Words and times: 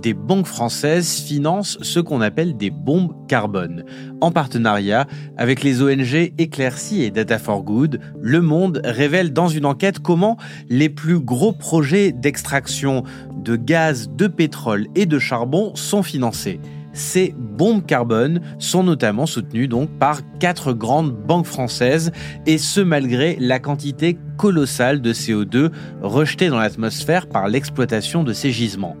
des 0.00 0.14
banques 0.14 0.46
françaises 0.46 1.20
financent 1.20 1.78
ce 1.82 2.00
qu'on 2.00 2.20
appelle 2.20 2.56
des 2.56 2.70
bombes 2.70 3.12
carbone. 3.26 3.84
En 4.20 4.30
partenariat 4.30 5.06
avec 5.36 5.62
les 5.62 5.82
ONG 5.82 6.32
Éclaircie 6.38 7.02
et 7.02 7.10
Data 7.10 7.38
for 7.38 7.62
Good, 7.62 8.00
Le 8.20 8.40
Monde 8.40 8.80
révèle 8.84 9.32
dans 9.32 9.48
une 9.48 9.66
enquête 9.66 9.98
comment 9.98 10.36
les 10.68 10.88
plus 10.88 11.20
gros 11.20 11.52
projets 11.52 12.12
d'extraction 12.12 13.02
de 13.36 13.56
gaz, 13.56 14.08
de 14.10 14.26
pétrole 14.26 14.86
et 14.94 15.06
de 15.06 15.18
charbon 15.18 15.74
sont 15.74 16.02
financés. 16.02 16.60
Ces 16.92 17.34
bombes 17.38 17.86
carbone 17.86 18.40
sont 18.58 18.82
notamment 18.82 19.26
soutenues 19.26 19.68
donc 19.68 19.90
par 19.98 20.20
quatre 20.40 20.72
grandes 20.72 21.12
banques 21.12 21.46
françaises 21.46 22.10
et 22.46 22.58
ce 22.58 22.80
malgré 22.80 23.36
la 23.38 23.60
quantité 23.60 24.18
colossale 24.36 25.00
de 25.00 25.12
CO2 25.12 25.70
rejetée 26.02 26.48
dans 26.48 26.58
l'atmosphère 26.58 27.28
par 27.28 27.48
l'exploitation 27.48 28.24
de 28.24 28.32
ces 28.32 28.50
gisements. 28.50 28.96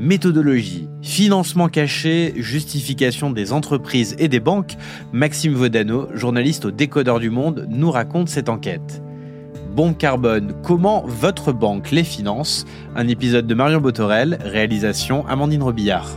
Méthodologie, 0.00 0.88
financement 1.02 1.68
caché, 1.68 2.32
justification 2.38 3.28
des 3.28 3.52
entreprises 3.52 4.16
et 4.18 4.28
des 4.28 4.40
banques, 4.40 4.76
Maxime 5.12 5.52
Vodano, 5.52 6.08
journaliste 6.14 6.64
au 6.64 6.70
Décodeur 6.70 7.20
du 7.20 7.28
Monde, 7.28 7.66
nous 7.68 7.90
raconte 7.90 8.30
cette 8.30 8.48
enquête. 8.48 9.02
Bon 9.76 9.92
carbone, 9.92 10.54
comment 10.62 11.04
votre 11.06 11.52
banque 11.52 11.90
les 11.90 12.02
finance? 12.02 12.64
Un 12.96 13.08
épisode 13.08 13.46
de 13.46 13.54
Marion 13.54 13.78
Botorel, 13.78 14.38
réalisation 14.42 15.26
Amandine 15.26 15.62
Robillard. 15.62 16.08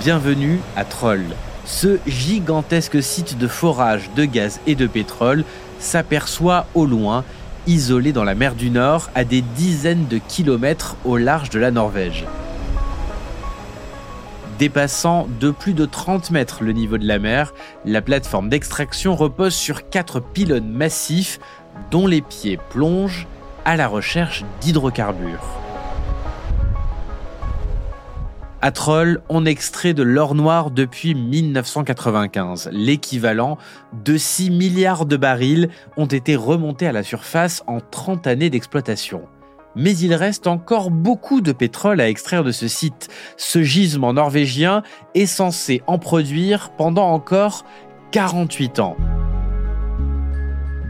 Bienvenue 0.00 0.60
à 0.76 0.84
Troll 0.84 1.24
ce 1.72 1.98
gigantesque 2.06 3.02
site 3.02 3.38
de 3.38 3.48
forage 3.48 4.10
de 4.14 4.26
gaz 4.26 4.60
et 4.66 4.74
de 4.74 4.86
pétrole 4.86 5.42
s'aperçoit 5.78 6.66
au 6.74 6.84
loin, 6.84 7.24
isolé 7.66 8.12
dans 8.12 8.24
la 8.24 8.34
mer 8.34 8.54
du 8.54 8.70
Nord, 8.70 9.10
à 9.14 9.24
des 9.24 9.40
dizaines 9.40 10.06
de 10.06 10.18
kilomètres 10.18 10.96
au 11.04 11.16
large 11.16 11.48
de 11.48 11.58
la 11.58 11.70
Norvège. 11.70 12.26
Dépassant 14.58 15.26
de 15.40 15.50
plus 15.50 15.72
de 15.72 15.86
30 15.86 16.30
mètres 16.30 16.62
le 16.62 16.72
niveau 16.72 16.98
de 16.98 17.06
la 17.06 17.18
mer, 17.18 17.54
la 17.86 18.02
plateforme 18.02 18.50
d'extraction 18.50 19.16
repose 19.16 19.54
sur 19.54 19.88
quatre 19.88 20.20
pylônes 20.20 20.70
massifs 20.70 21.40
dont 21.90 22.06
les 22.06 22.20
pieds 22.20 22.58
plongent 22.70 23.26
à 23.64 23.76
la 23.76 23.88
recherche 23.88 24.44
d'hydrocarbures. 24.60 25.61
À 28.64 28.70
Troll, 28.70 29.20
on 29.28 29.44
extrait 29.44 29.92
de 29.92 30.04
l'or 30.04 30.36
noir 30.36 30.70
depuis 30.70 31.16
1995. 31.16 32.70
L'équivalent 32.70 33.58
de 34.04 34.16
6 34.16 34.50
milliards 34.50 35.04
de 35.04 35.16
barils 35.16 35.68
ont 35.96 36.06
été 36.06 36.36
remontés 36.36 36.86
à 36.86 36.92
la 36.92 37.02
surface 37.02 37.64
en 37.66 37.80
30 37.80 38.28
années 38.28 38.50
d'exploitation. 38.50 39.22
Mais 39.74 39.96
il 39.98 40.14
reste 40.14 40.46
encore 40.46 40.92
beaucoup 40.92 41.40
de 41.40 41.50
pétrole 41.50 42.00
à 42.00 42.08
extraire 42.08 42.44
de 42.44 42.52
ce 42.52 42.68
site. 42.68 43.08
Ce 43.36 43.64
gisement 43.64 44.12
norvégien 44.12 44.84
est 45.16 45.26
censé 45.26 45.82
en 45.88 45.98
produire 45.98 46.70
pendant 46.76 47.08
encore 47.08 47.64
48 48.12 48.78
ans. 48.78 48.96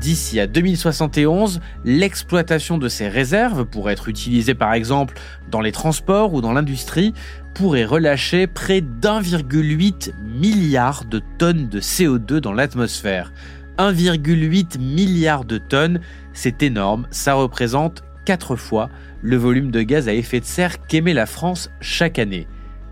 D'ici 0.03 0.41
à 0.41 0.49
2071, 0.49 1.61
l'exploitation 1.84 2.77
de 2.77 2.88
ces 2.88 3.06
réserves 3.06 3.65
pourrait 3.65 3.93
être 3.93 4.09
utilisée 4.09 4.53
par 4.55 4.75
exemple 4.75 5.15
dans 5.49 5.61
les 5.61 5.71
transports 5.71 6.34
ou 6.34 6.41
dans 6.41 6.53
l'industrie 6.53 7.15
pourrait 7.54 7.84
relâcher 7.84 8.46
près 8.46 8.80
d'1,8 8.80 10.12
milliard 10.22 11.04
de 11.04 11.20
tonnes 11.38 11.68
de 11.68 11.80
CO2 11.80 12.38
dans 12.38 12.52
l'atmosphère. 12.52 13.32
1,8 13.78 14.78
milliard 14.78 15.44
de 15.44 15.58
tonnes, 15.58 16.00
c'est 16.32 16.62
énorme, 16.62 17.06
ça 17.10 17.34
représente 17.34 18.02
4 18.26 18.56
fois 18.56 18.88
le 19.22 19.36
volume 19.36 19.70
de 19.70 19.82
gaz 19.82 20.08
à 20.08 20.14
effet 20.14 20.40
de 20.40 20.44
serre 20.44 20.86
qu'émet 20.86 21.14
la 21.14 21.26
France 21.26 21.70
chaque 21.80 22.18
année. 22.18 22.46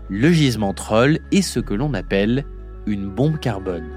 Le 0.09 0.31
gisement 0.31 0.73
troll 0.73 1.19
est 1.31 1.41
ce 1.41 1.59
que 1.59 1.73
l'on 1.73 1.93
appelle 1.93 2.45
une 2.85 3.09
bombe 3.09 3.39
carbone. 3.39 3.87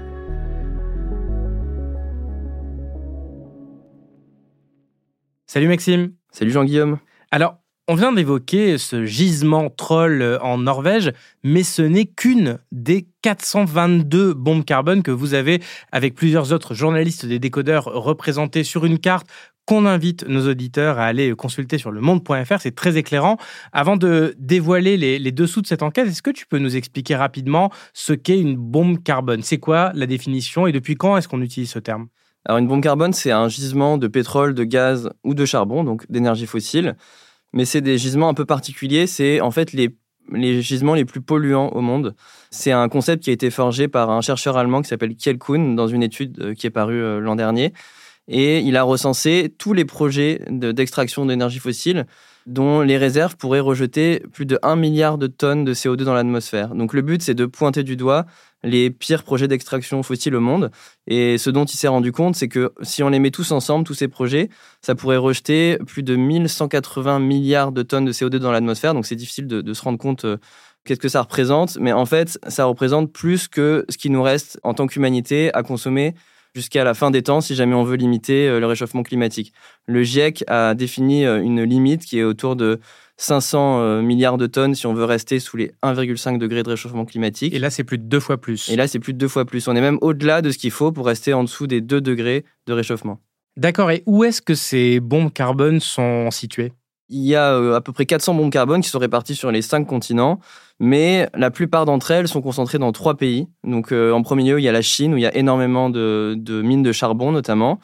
Salut 5.47 5.67
Maxime. 5.67 6.13
Salut 6.31 6.51
Jean-Guillaume. 6.51 6.99
Alors, 7.31 7.57
on 7.87 7.95
vient 7.95 8.11
d'évoquer 8.11 8.77
ce 8.77 9.05
gisement 9.05 9.69
troll 9.69 10.21
euh, 10.21 10.39
en 10.39 10.57
Norvège, 10.57 11.11
mais 11.43 11.63
ce 11.63 11.81
n'est 11.81 12.05
qu'une 12.05 12.57
des 12.71 13.07
422 13.21 14.33
bombes 14.33 14.65
carbone 14.65 15.03
que 15.03 15.11
vous 15.11 15.33
avez 15.33 15.61
avec 15.91 16.15
plusieurs 16.15 16.51
autres 16.51 16.73
journalistes 16.73 17.25
des 17.25 17.37
décodeurs 17.37 17.85
représentés 17.85 18.63
sur 18.63 18.85
une 18.85 18.97
carte 18.97 19.27
qu'on 19.65 19.85
invite 19.85 20.27
nos 20.27 20.47
auditeurs 20.47 20.99
à 20.99 21.05
aller 21.05 21.33
consulter 21.35 21.77
sur 21.79 21.91
le 21.91 21.99
monde.fr, 21.99 22.59
c'est 22.59 22.75
très 22.75 22.97
éclairant. 22.97 23.37
Avant 23.71 23.97
de 23.97 24.35
dévoiler 24.37 24.95
les, 24.95 25.17
les 25.17 25.31
dessous 25.31 25.61
de 25.61 25.67
cette 25.67 25.81
enquête, 25.81 26.07
est-ce 26.07 26.21
que 26.21 26.29
tu 26.29 26.45
peux 26.45 26.59
nous 26.59 26.75
expliquer 26.75 27.15
rapidement 27.15 27.71
ce 27.93 28.13
qu'est 28.13 28.39
une 28.39 28.57
bombe 28.57 29.01
carbone? 29.01 29.41
C'est 29.41 29.57
quoi 29.57 29.91
la 29.95 30.05
définition 30.05 30.67
et 30.67 30.71
depuis 30.71 30.95
quand 30.95 31.17
est-ce 31.17 31.27
qu'on 31.27 31.41
utilise 31.41 31.71
ce 31.71 31.79
terme? 31.79 32.07
Alors 32.45 32.59
une 32.59 32.67
bombe 32.67 32.83
carbone, 32.83 33.11
c'est 33.11 33.31
un 33.31 33.47
gisement 33.47 33.97
de 33.97 34.07
pétrole, 34.07 34.53
de 34.53 34.63
gaz 34.63 35.09
ou 35.23 35.33
de 35.33 35.45
charbon, 35.45 35.83
donc 35.83 36.09
d'énergie 36.11 36.45
fossile, 36.45 36.95
mais 37.55 37.65
c'est 37.65 37.81
des 37.81 37.97
gisements 37.97 38.29
un 38.29 38.35
peu 38.35 38.45
particuliers. 38.45 39.07
C'est 39.07 39.41
en 39.41 39.49
fait 39.49 39.73
les, 39.73 39.95
les 40.31 40.61
gisements 40.61 40.93
les 40.93 41.05
plus 41.05 41.21
polluants 41.21 41.69
au 41.69 41.81
monde. 41.81 42.13
C'est 42.51 42.71
un 42.71 42.87
concept 42.89 43.23
qui 43.23 43.31
a 43.31 43.33
été 43.33 43.49
forgé 43.49 43.87
par 43.87 44.11
un 44.11 44.21
chercheur 44.21 44.57
allemand 44.57 44.83
qui 44.83 44.89
s'appelle 44.89 45.15
Kjell 45.17 45.39
Kuhn 45.39 45.75
dans 45.75 45.87
une 45.87 46.03
étude 46.03 46.39
euh, 46.41 46.53
qui 46.53 46.67
est 46.67 46.71
parue 46.71 47.01
euh, 47.01 47.19
l'an 47.19 47.35
dernier. 47.35 47.73
Et 48.27 48.59
il 48.59 48.75
a 48.75 48.83
recensé 48.83 49.53
tous 49.57 49.73
les 49.73 49.85
projets 49.85 50.41
d'extraction 50.49 51.25
d'énergie 51.25 51.59
fossile 51.59 52.05
dont 52.45 52.81
les 52.81 52.97
réserves 52.97 53.37
pourraient 53.37 53.59
rejeter 53.59 54.23
plus 54.31 54.45
de 54.45 54.59
1 54.61 54.75
milliard 54.75 55.17
de 55.17 55.27
tonnes 55.27 55.63
de 55.63 55.73
CO2 55.73 56.03
dans 56.03 56.13
l'atmosphère. 56.13 56.75
Donc 56.75 56.93
le 56.93 57.01
but, 57.01 57.21
c'est 57.21 57.33
de 57.33 57.45
pointer 57.45 57.83
du 57.83 57.95
doigt 57.95 58.25
les 58.65 58.89
pires 58.89 59.23
projets 59.23 59.47
d'extraction 59.47 60.01
fossile 60.03 60.35
au 60.35 60.41
monde. 60.41 60.71
Et 61.07 61.37
ce 61.37 61.49
dont 61.49 61.65
il 61.65 61.77
s'est 61.77 61.87
rendu 61.87 62.11
compte, 62.11 62.35
c'est 62.35 62.47
que 62.47 62.73
si 62.81 63.03
on 63.03 63.09
les 63.09 63.19
met 63.19 63.31
tous 63.31 63.51
ensemble, 63.51 63.85
tous 63.85 63.93
ces 63.93 64.07
projets, 64.07 64.49
ça 64.81 64.95
pourrait 64.95 65.17
rejeter 65.17 65.77
plus 65.85 66.03
de 66.03 66.15
1180 66.15 67.19
milliards 67.19 67.71
de 67.71 67.83
tonnes 67.83 68.05
de 68.05 68.11
CO2 68.11 68.37
dans 68.37 68.51
l'atmosphère. 68.51 68.93
Donc 68.93 69.05
c'est 69.05 69.15
difficile 69.15 69.47
de, 69.47 69.73
se 69.73 69.81
rendre 69.81 69.99
compte 69.99 70.25
euh, 70.25 70.37
qu'est-ce 70.83 70.99
que 70.99 71.09
ça 71.09 71.21
représente. 71.21 71.77
Mais 71.79 71.93
en 71.93 72.05
fait, 72.05 72.39
ça 72.47 72.65
représente 72.65 73.13
plus 73.13 73.47
que 73.47 73.85
ce 73.89 73.97
qui 73.97 74.09
nous 74.09 74.23
reste 74.23 74.59
en 74.63 74.73
tant 74.73 74.87
qu'humanité 74.87 75.53
à 75.53 75.61
consommer 75.63 76.15
jusqu'à 76.55 76.83
la 76.83 76.93
fin 76.93 77.11
des 77.11 77.21
temps 77.21 77.41
si 77.41 77.53
jamais 77.53 77.75
on 77.75 77.83
veut 77.83 77.97
limiter 77.97 78.47
euh, 78.47 78.59
le 78.59 78.65
réchauffement 78.65 79.03
climatique. 79.03 79.53
Le 79.85 80.01
GIEC 80.01 80.43
a 80.47 80.73
défini 80.73 81.25
euh, 81.25 81.41
une 81.41 81.61
limite 81.63 82.03
qui 82.03 82.17
est 82.17 82.23
autour 82.23 82.55
de 82.55 82.79
500 83.17 83.79
euh, 83.79 84.01
milliards 84.01 84.37
de 84.37 84.47
tonnes 84.47 84.75
si 84.75 84.87
on 84.87 84.93
veut 84.93 85.05
rester 85.05 85.39
sous 85.39 85.57
les 85.57 85.71
1,5 85.83 86.37
degrés 86.37 86.63
de 86.63 86.69
réchauffement 86.69 87.05
climatique. 87.05 87.53
Et 87.53 87.59
là, 87.59 87.69
c'est 87.69 87.83
plus 87.83 87.97
de 87.97 88.03
deux 88.03 88.19
fois 88.19 88.37
plus. 88.37 88.69
Et 88.69 88.75
là, 88.75 88.87
c'est 88.87 88.99
plus 88.99 89.13
de 89.13 89.17
deux 89.17 89.27
fois 89.27 89.45
plus. 89.45 89.67
On 89.67 89.75
est 89.75 89.81
même 89.81 89.97
au-delà 90.01 90.41
de 90.41 90.51
ce 90.51 90.57
qu'il 90.57 90.71
faut 90.71 90.91
pour 90.91 91.05
rester 91.05 91.33
en 91.33 91.43
dessous 91.43 91.67
des 91.67 91.81
2 91.81 92.01
degrés 92.01 92.45
de 92.67 92.73
réchauffement. 92.73 93.19
D'accord. 93.57 93.91
Et 93.91 94.03
où 94.05 94.23
est-ce 94.23 94.41
que 94.41 94.55
ces 94.55 94.99
bombes 94.99 95.31
carbone 95.31 95.79
sont 95.79 96.29
situées? 96.31 96.73
Il 97.09 97.21
y 97.21 97.35
a 97.35 97.75
à 97.75 97.81
peu 97.81 97.93
près 97.93 98.07
400 98.07 98.33
bombes 98.33 98.51
carbone 98.51 98.81
qui 98.81 98.89
sont 98.89 98.99
réparties 98.99 99.35
sur 99.35 99.51
les 99.51 99.61
5 99.61 99.85
continents, 99.85 100.39
mais 100.79 101.29
la 101.35 101.51
plupart 101.51 101.85
d'entre 101.85 102.09
elles 102.09 102.27
sont 102.27 102.41
concentrées 102.41 102.79
dans 102.79 102.91
trois 102.91 103.15
pays. 103.15 103.47
Donc, 103.63 103.91
euh, 103.91 104.11
en 104.11 104.23
premier 104.23 104.43
lieu, 104.43 104.59
il 104.59 104.63
y 104.63 104.67
a 104.67 104.71
la 104.71 104.81
Chine, 104.81 105.13
où 105.13 105.17
il 105.17 105.21
y 105.21 105.27
a 105.27 105.35
énormément 105.35 105.91
de, 105.91 106.33
de 106.35 106.63
mines 106.63 106.81
de 106.81 106.91
charbon, 106.91 107.31
notamment. 107.31 107.79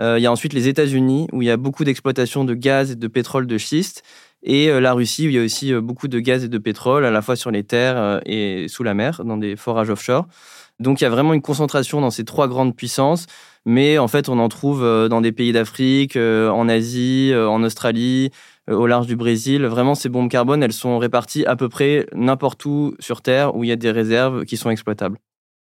Euh, 0.00 0.18
il 0.18 0.22
y 0.22 0.26
a 0.26 0.32
ensuite 0.32 0.52
les 0.52 0.68
États-Unis, 0.68 1.26
où 1.32 1.40
il 1.40 1.48
y 1.48 1.50
a 1.50 1.56
beaucoup 1.56 1.84
d'exploitation 1.84 2.44
de 2.44 2.52
gaz 2.52 2.90
et 2.90 2.96
de 2.96 3.08
pétrole 3.08 3.46
de 3.46 3.56
schiste 3.58 4.02
et 4.42 4.70
euh, 4.70 4.80
la 4.80 4.92
Russie 4.92 5.26
où 5.26 5.30
il 5.30 5.34
y 5.34 5.38
a 5.38 5.42
aussi 5.42 5.72
euh, 5.72 5.80
beaucoup 5.80 6.08
de 6.08 6.18
gaz 6.20 6.44
et 6.44 6.48
de 6.48 6.58
pétrole 6.58 7.04
à 7.04 7.10
la 7.10 7.22
fois 7.22 7.36
sur 7.36 7.50
les 7.50 7.64
terres 7.64 7.96
euh, 7.96 8.20
et 8.24 8.68
sous 8.68 8.82
la 8.82 8.94
mer 8.94 9.22
dans 9.24 9.36
des 9.36 9.56
forages 9.56 9.90
offshore. 9.90 10.26
Donc 10.78 11.00
il 11.00 11.04
y 11.04 11.06
a 11.06 11.10
vraiment 11.10 11.34
une 11.34 11.42
concentration 11.42 12.00
dans 12.00 12.10
ces 12.10 12.24
trois 12.24 12.48
grandes 12.48 12.76
puissances, 12.76 13.26
mais 13.64 13.98
en 13.98 14.08
fait 14.08 14.28
on 14.28 14.38
en 14.38 14.48
trouve 14.48 14.82
dans 15.08 15.22
des 15.22 15.32
pays 15.32 15.52
d'Afrique, 15.52 16.16
en 16.16 16.68
Asie, 16.68 17.32
en 17.34 17.62
Australie, 17.64 18.30
au 18.70 18.86
large 18.86 19.06
du 19.06 19.16
Brésil. 19.16 19.64
Vraiment 19.64 19.94
ces 19.94 20.10
bombes 20.10 20.28
carbone, 20.28 20.62
elles 20.62 20.74
sont 20.74 20.98
réparties 20.98 21.46
à 21.46 21.56
peu 21.56 21.70
près 21.70 22.06
n'importe 22.14 22.62
où 22.66 22.94
sur 23.00 23.22
Terre 23.22 23.56
où 23.56 23.64
il 23.64 23.68
y 23.68 23.72
a 23.72 23.76
des 23.76 23.90
réserves 23.90 24.44
qui 24.44 24.58
sont 24.58 24.68
exploitables. 24.68 25.18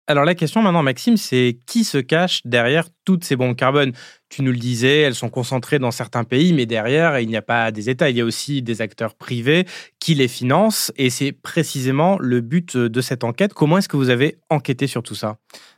Alors 0.08 0.24
la 0.24 0.36
question 0.36 0.62
maintenant, 0.62 0.84
Maxime, 0.84 1.18
c'est 1.18 1.58
qui 1.66 1.84
se 1.84 1.98
cache 1.98 2.42
derrière 2.46 2.90
toutes 3.06 3.24
ces 3.24 3.36
bombes 3.36 3.56
carbone? 3.56 3.92
Tu 4.30 4.44
nous 4.44 4.52
le 4.52 4.58
disais, 4.58 5.00
elles 5.00 5.16
sont 5.16 5.30
concentrées 5.30 5.80
dans 5.80 5.90
certains 5.90 6.24
pays, 6.24 6.54
mais 6.54 6.68
derrière, 6.68 7.20
il 7.20 7.28
n'y 7.28 7.36
a 7.36 7.42
pas 7.42 7.72
des 7.72 7.90
États, 7.90 8.12
il 8.12 8.18
y 8.18 8.22
a 8.22 8.26
aussi 8.26 8.62
des 8.62 8.82
acteurs 8.82 9.16
privés 9.16 9.66
qui 10.00 10.14
les 10.14 10.28
financent, 10.28 10.92
et 10.96 11.10
c'est 11.10 11.32
précisément 11.32 12.20
le 12.20 12.42
but 12.42 12.78
de 12.78 13.02
cette 13.02 13.24
enquête. 13.24 13.56
Comment 13.56 13.80
est-ce 13.80 13.90
que 13.90 13.98
vous 13.98 14.12
avez 14.12 14.38
enquêté 14.52 14.86
sur 14.86 15.02
tout 15.02 15.16
ça? 15.16 15.38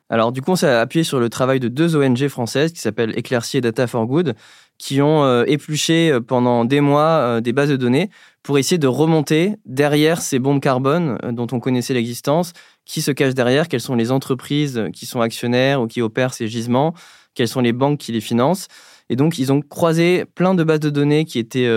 Alors 0.09 0.31
du 0.31 0.41
coup, 0.41 0.51
on 0.51 0.55
s'est 0.55 0.69
appuyé 0.69 1.03
sur 1.03 1.19
le 1.19 1.29
travail 1.29 1.59
de 1.59 1.67
deux 1.67 1.95
ONG 1.95 2.27
françaises 2.27 2.71
qui 2.71 2.79
s'appellent 2.79 3.17
Éclairci 3.17 3.57
et 3.57 3.61
Data 3.61 3.87
for 3.87 4.05
Good, 4.05 4.35
qui 4.77 5.01
ont 5.01 5.23
euh, 5.23 5.43
épluché 5.47 6.11
euh, 6.11 6.21
pendant 6.21 6.65
des 6.65 6.81
mois 6.81 7.01
euh, 7.01 7.41
des 7.41 7.51
bases 7.51 7.69
de 7.69 7.75
données 7.75 8.09
pour 8.43 8.57
essayer 8.57 8.77
de 8.77 8.87
remonter 8.87 9.55
derrière 9.65 10.21
ces 10.21 10.39
bombes 10.39 10.61
carbone 10.61 11.17
dont 11.31 11.47
on 11.51 11.59
connaissait 11.59 11.93
l'existence, 11.93 12.53
qui 12.87 13.01
se 13.01 13.11
cachent 13.11 13.33
derrière, 13.33 13.67
quelles 13.67 13.81
sont 13.81 13.95
les 13.95 14.11
entreprises 14.11 14.83
qui 14.93 15.05
sont 15.05 15.21
actionnaires 15.21 15.81
ou 15.81 15.87
qui 15.87 16.01
opèrent 16.01 16.33
ces 16.33 16.47
gisements, 16.47 16.93
quelles 17.35 17.47
sont 17.47 17.61
les 17.61 17.73
banques 17.73 17.99
qui 17.99 18.11
les 18.11 18.21
financent. 18.21 18.67
Et 19.09 19.15
donc, 19.15 19.37
ils 19.37 19.51
ont 19.51 19.61
croisé 19.61 20.25
plein 20.25 20.53
de 20.53 20.63
bases 20.63 20.79
de 20.79 20.89
données 20.89 21.25
qui 21.25 21.39
étaient 21.39 21.69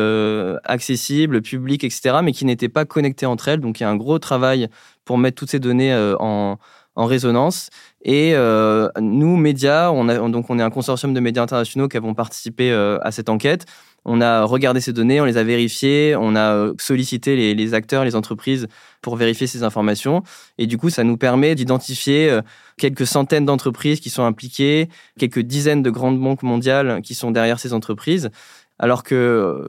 accessibles, 0.64 1.42
publiques, 1.42 1.84
etc., 1.84 2.18
mais 2.22 2.32
qui 2.32 2.44
n'étaient 2.44 2.68
pas 2.68 2.84
connectées 2.84 3.26
entre 3.26 3.48
elles. 3.48 3.60
Donc, 3.60 3.80
il 3.80 3.82
y 3.82 3.86
a 3.86 3.90
un 3.90 3.96
gros 3.96 4.18
travail 4.18 4.68
pour 5.04 5.18
mettre 5.18 5.36
toutes 5.36 5.50
ces 5.50 5.60
données 5.60 5.94
en, 6.18 6.58
en 6.96 7.06
résonance. 7.06 7.70
Et 8.02 8.32
euh, 8.34 8.88
nous, 8.98 9.36
médias, 9.36 9.90
on, 9.90 10.08
a, 10.08 10.16
donc 10.28 10.48
on 10.48 10.58
est 10.58 10.62
un 10.62 10.70
consortium 10.70 11.12
de 11.12 11.20
médias 11.20 11.42
internationaux 11.42 11.88
qui 11.88 11.96
avons 11.96 12.14
participé 12.14 12.72
euh, 12.72 12.98
à 13.02 13.10
cette 13.12 13.28
enquête. 13.28 13.66
On 14.06 14.22
a 14.22 14.44
regardé 14.44 14.80
ces 14.80 14.94
données, 14.94 15.20
on 15.20 15.26
les 15.26 15.36
a 15.36 15.44
vérifiées, 15.44 16.16
on 16.18 16.34
a 16.34 16.54
euh, 16.54 16.74
sollicité 16.78 17.54
les, 17.54 17.74
acteurs, 17.74 18.04
les 18.04 18.16
entreprises 18.16 18.66
pour 19.02 19.16
vérifier 19.16 19.46
ces 19.46 19.62
informations. 19.64 20.22
Et 20.56 20.66
du 20.66 20.78
coup, 20.78 20.88
ça 20.88 21.04
nous 21.04 21.18
permet 21.18 21.54
d'identifier 21.54 22.40
quelques 22.78 23.06
centaines 23.06 23.44
d'entreprises 23.44 24.00
qui 24.00 24.08
sont 24.08 24.24
impliquées, 24.24 24.88
quelques 25.18 25.40
dizaines 25.40 25.82
de 25.82 25.90
grandes 25.90 26.18
banques 26.18 26.42
mondiales 26.42 27.02
qui 27.02 27.14
sont 27.14 27.30
derrière 27.30 27.60
ces 27.60 27.74
entreprises. 27.74 28.30
Alors 28.78 29.02
qu'il 29.02 29.18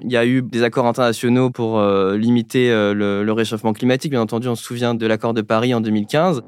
il 0.04 0.12
y 0.12 0.16
a 0.16 0.25
eu 0.25 0.42
des 0.42 0.63
accords 0.63 0.86
internationaux 0.86 1.50
pour 1.50 1.81
limiter 2.13 2.69
le 2.69 3.31
réchauffement 3.31 3.74
climatique. 3.74 4.12
Bien 4.12 4.22
entendu, 4.22 4.48
on 4.48 4.56
se 4.56 4.63
souvient 4.63 4.95
de 4.95 5.06
l'accord 5.06 5.33
de 5.33 5.42
Paris 5.42 5.74
en 5.74 5.81
2015. 5.81 6.42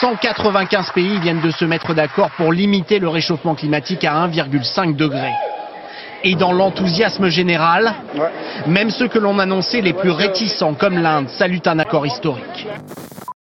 195 0.00 0.92
pays 0.92 1.18
viennent 1.18 1.40
de 1.40 1.50
se 1.50 1.64
mettre 1.64 1.92
d'accord 1.92 2.30
pour 2.36 2.52
limiter 2.52 3.00
le 3.00 3.08
réchauffement 3.08 3.56
climatique 3.56 4.04
à 4.04 4.28
1,5 4.28 4.94
degré. 4.94 5.32
Et 6.22 6.36
dans 6.36 6.52
l'enthousiasme 6.52 7.28
général, 7.28 7.94
même 8.68 8.90
ceux 8.90 9.08
que 9.08 9.18
l'on 9.18 9.38
annonçait 9.40 9.80
les 9.80 9.92
plus 9.92 10.10
réticents, 10.10 10.74
comme 10.74 10.98
l'Inde, 10.98 11.28
saluent 11.28 11.66
un 11.66 11.80
accord 11.80 12.06
historique. 12.06 12.68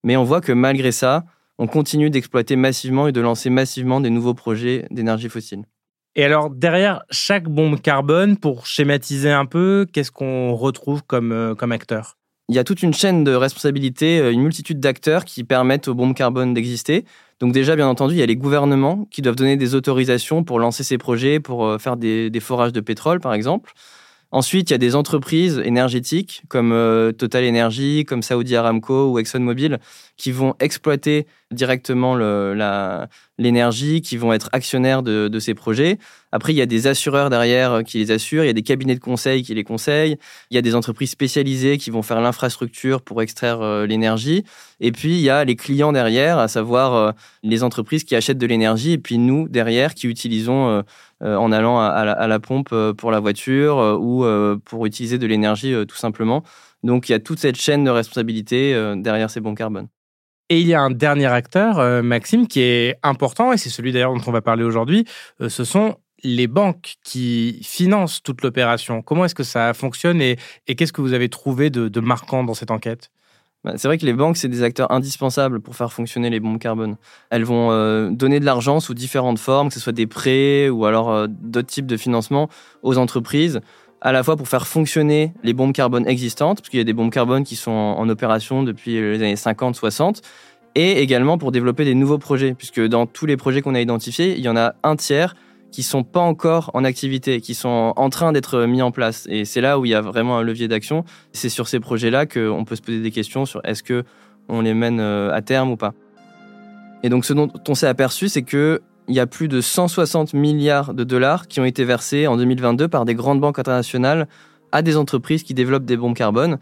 Mais 0.03 0.17
on 0.17 0.23
voit 0.23 0.41
que 0.41 0.51
malgré 0.51 0.91
ça, 0.91 1.23
on 1.59 1.67
continue 1.67 2.09
d'exploiter 2.09 2.55
massivement 2.55 3.07
et 3.07 3.11
de 3.11 3.21
lancer 3.21 3.49
massivement 3.51 4.01
des 4.01 4.09
nouveaux 4.09 4.33
projets 4.33 4.87
d'énergie 4.89 5.29
fossile. 5.29 5.65
Et 6.15 6.23
alors, 6.23 6.49
derrière 6.49 7.03
chaque 7.11 7.47
bombe 7.47 7.79
carbone, 7.79 8.37
pour 8.37 8.65
schématiser 8.65 9.31
un 9.31 9.45
peu, 9.45 9.85
qu'est-ce 9.93 10.11
qu'on 10.11 10.55
retrouve 10.55 11.03
comme, 11.03 11.31
euh, 11.31 11.53
comme 11.53 11.71
acteur? 11.71 12.18
Il 12.49 12.55
y 12.55 12.59
a 12.59 12.63
toute 12.63 12.81
une 12.81 12.93
chaîne 12.93 13.23
de 13.23 13.33
responsabilités, 13.33 14.19
euh, 14.19 14.31
une 14.31 14.41
multitude 14.41 14.79
d'acteurs 14.79 15.23
qui 15.23 15.43
permettent 15.43 15.87
aux 15.87 15.93
bombes 15.93 16.15
carbone 16.15 16.53
d'exister. 16.53 17.05
Donc 17.39 17.53
déjà, 17.53 17.75
bien 17.75 17.87
entendu, 17.87 18.15
il 18.15 18.17
y 18.17 18.23
a 18.23 18.25
les 18.25 18.35
gouvernements 18.35 19.07
qui 19.11 19.21
doivent 19.21 19.35
donner 19.35 19.55
des 19.55 19.75
autorisations 19.75 20.43
pour 20.43 20.59
lancer 20.59 20.83
ces 20.83 20.97
projets, 20.97 21.39
pour 21.39 21.65
euh, 21.65 21.77
faire 21.77 21.95
des, 21.95 22.31
forages 22.41 22.73
de 22.73 22.81
pétrole, 22.81 23.19
par 23.19 23.33
exemple. 23.35 23.71
Ensuite, 24.31 24.69
il 24.69 24.73
y 24.73 24.75
a 24.75 24.79
des 24.79 24.95
entreprises 24.95 25.61
énergétiques 25.63 26.41
comme 26.49 26.71
euh, 26.71 27.11
Total 27.11 27.47
Energy, 27.47 28.03
comme 28.05 28.23
Saudi 28.23 28.55
Aramco 28.55 29.11
ou 29.11 29.19
ExxonMobil 29.19 29.79
qui 30.19 30.33
vont 30.33 30.53
exploiter 30.59 31.27
directement 31.49 32.15
l'énergie, 33.37 34.01
qui 34.01 34.17
vont 34.17 34.33
être 34.33 34.49
actionnaires 34.51 35.01
de, 35.01 35.39
ces 35.39 35.53
projets. 35.53 35.97
Après, 36.33 36.53
il 36.53 36.57
y 36.57 36.61
a 36.61 36.65
des 36.65 36.85
assureurs 36.87 37.29
derrière 37.29 37.71
euh, 37.71 37.81
qui 37.81 37.97
les 37.97 38.11
assurent, 38.11 38.43
il 38.43 38.47
y 38.47 38.51
a 38.51 38.53
des 38.53 38.61
cabinets 38.61 38.93
de 38.93 38.99
conseil 38.99 39.41
qui 39.41 39.55
les 39.55 39.63
conseillent, 39.63 40.17
il 40.51 40.55
y 40.55 40.57
a 40.57 40.61
des 40.61 40.75
entreprises 40.75 41.09
spécialisées 41.09 41.79
qui 41.79 41.89
vont 41.89 42.03
faire 42.03 42.21
l'infrastructure 42.21 43.01
pour 43.01 43.21
extraire 43.21 43.61
euh, 43.61 43.87
l'énergie. 43.87 44.43
Et 44.79 44.91
puis, 44.91 45.13
il 45.13 45.21
y 45.21 45.29
a 45.29 45.43
les 45.45 45.55
clients 45.55 45.93
derrière, 45.93 46.37
à 46.37 46.49
savoir 46.49 46.93
euh, 46.93 47.11
les 47.41 47.63
entreprises 47.63 48.03
qui 48.03 48.15
achètent 48.15 48.37
de 48.37 48.45
l'énergie, 48.45 48.91
et 48.91 48.97
puis 48.99 49.17
nous, 49.17 49.47
derrière, 49.47 49.95
qui 49.95 50.07
utilisons 50.07 50.83
en 51.21 51.51
allant 51.51 51.79
à, 51.79 52.05
la, 52.05 52.11
à, 52.11 52.27
la, 52.27 52.39
pompe 52.39 52.73
pour 52.97 53.11
la 53.11 53.19
voiture 53.19 53.97
ou 53.99 54.25
pour 54.65 54.85
utiliser 54.85 55.17
de 55.17 55.27
l'énergie 55.27 55.73
tout 55.87 55.95
simplement. 55.95 56.43
Donc, 56.83 57.09
il 57.09 57.13
y 57.13 57.15
a 57.15 57.19
toute 57.19 57.39
cette 57.39 57.57
chaîne 57.57 57.83
de 57.83 57.89
responsabilité 57.89 58.73
derrière 58.97 59.29
ces 59.29 59.41
bons 59.41 59.55
carbone. 59.55 59.87
Et 60.49 60.59
il 60.61 60.67
y 60.67 60.73
a 60.73 60.81
un 60.81 60.89
dernier 60.89 61.27
acteur, 61.27 61.77
euh, 61.77 62.01
Maxime, 62.01 62.47
qui 62.47 62.61
est 62.61 62.97
important, 63.03 63.53
et 63.53 63.57
c'est 63.57 63.69
celui 63.69 63.91
d'ailleurs 63.91 64.13
dont 64.13 64.23
on 64.25 64.31
va 64.31 64.41
parler 64.41 64.63
aujourd'hui, 64.63 65.05
euh, 65.41 65.49
ce 65.49 65.63
sont 65.63 65.97
les 66.23 66.47
banques 66.47 66.95
qui 67.03 67.59
financent 67.63 68.23
toute 68.23 68.41
l'opération. 68.41 69.03
Comment 69.03 69.25
est-ce 69.25 69.35
que 69.35 69.43
ça 69.43 69.73
fonctionne 69.75 70.21
et, 70.21 70.37
qu'est-ce 70.65 70.91
que 70.91 71.01
vous 71.01 71.13
avez 71.13 71.29
trouvé 71.29 71.69
de, 71.69 71.99
marquant 71.99 72.43
dans 72.43 72.55
cette 72.55 72.71
enquête? 72.71 73.11
Bah, 73.63 73.73
c'est 73.77 73.87
vrai 73.87 73.97
que 73.97 74.05
les 74.05 74.13
banques, 74.13 74.37
c'est 74.37 74.47
des 74.47 74.63
acteurs 74.63 74.91
indispensables 74.91 75.61
pour 75.61 75.75
faire 75.75 75.93
fonctionner 75.93 76.29
les 76.29 76.39
bombes 76.39 76.59
carbone. 76.59 76.97
Elles 77.29 77.45
vont 77.45 77.71
euh, 77.71 78.09
donner 78.09 78.39
de 78.39 78.45
l'argent 78.45 78.79
sous 78.79 78.93
différentes 78.93 79.39
formes, 79.39 79.67
que 79.67 79.75
ce 79.75 79.79
soit 79.79 79.93
des 79.93 80.07
prêts 80.07 80.67
ou 80.67 80.85
alors 80.85 81.27
d'autres 81.27 81.67
types 81.67 81.87
de 81.87 81.97
financement 81.97 82.49
aux 82.81 82.97
entreprises 82.97 83.61
à 84.01 84.11
la 84.11 84.23
fois 84.23 84.37
pour 84.37 84.47
faire 84.47 84.67
fonctionner 84.67 85.33
les 85.43 85.53
bombes 85.53 85.73
carbone 85.73 86.07
existantes, 86.07 86.59
parce 86.59 86.69
qu'il 86.69 86.79
y 86.79 86.81
a 86.81 86.85
des 86.85 86.93
bombes 86.93 87.11
carbone 87.11 87.43
qui 87.43 87.55
sont 87.55 87.71
en, 87.71 88.07
opération 88.09 88.63
depuis 88.63 88.93
les 88.93 89.17
années 89.17 89.35
50-60, 89.35 90.21
et 90.75 91.01
également 91.01 91.37
pour 91.37 91.51
développer 91.51 91.85
des 91.85 91.95
nouveaux 91.95 92.17
projets, 92.17 92.53
puisque 92.53 92.81
dans 92.81 93.05
tous 93.05 93.25
les 93.25 93.37
projets 93.37 93.61
qu'on 93.61 93.75
a 93.75 93.81
identifiés, 93.81 94.37
il 94.37 94.43
y 94.43 94.49
en 94.49 94.55
a 94.55 94.75
un 94.83 94.95
tiers 94.95 95.35
qui 95.71 95.83
sont 95.83 96.03
pas 96.03 96.19
encore 96.19 96.71
en 96.73 96.83
activité, 96.83 97.41
qui 97.41 97.53
sont 97.53 97.93
en 97.95 98.09
train 98.09 98.31
d'être 98.31 98.65
mis 98.65 98.81
en 98.81 98.91
place. 98.91 99.27
Et 99.29 99.45
c'est 99.45 99.61
là 99.61 99.79
où 99.79 99.85
il 99.85 99.89
y 99.89 99.95
a 99.95 100.01
vraiment 100.01 100.37
un 100.39 100.41
levier 100.41 100.67
d'action. 100.67 101.03
C'est 101.31 101.49
sur 101.49 101.67
ces 101.67 101.79
projets-là 101.79 102.25
qu'on 102.25 102.65
peut 102.65 102.75
se 102.75 102.81
poser 102.81 103.01
des 103.01 103.11
questions 103.11 103.45
sur 103.45 103.61
est-ce 103.63 103.83
que 103.83 104.03
on 104.47 104.61
les 104.61 104.73
mène 104.73 104.99
euh, 104.99 105.31
à 105.31 105.41
terme 105.41 105.69
ou 105.71 105.77
pas. 105.77 105.93
Et 107.03 107.09
donc 107.09 107.23
ce 107.23 107.33
dont 107.33 107.49
on 107.67 107.75
s'est 107.75 107.87
aperçu, 107.87 108.29
c'est 108.29 108.41
que 108.41 108.81
il 109.09 109.15
y 109.15 109.19
a 109.19 109.27
plus 109.27 109.47
de 109.47 109.59
160 109.59 110.33
milliards 110.33 110.93
de 110.93 111.03
dollars 111.03 111.47
qui 111.47 111.59
ont 111.59 111.65
été 111.65 111.83
versés 111.83 112.27
en 112.27 112.37
2022 112.37 112.87
par 112.87 113.05
des 113.05 113.15
grandes 113.15 113.41
banques 113.41 113.57
internationales 113.57 114.27
à 114.71 114.83
des 114.83 114.97
entreprises 114.97 115.41
qui 115.41 115.55
développent 115.55 115.85
des 115.85 115.97
bombes 115.97 116.15
carbone. 116.15 116.59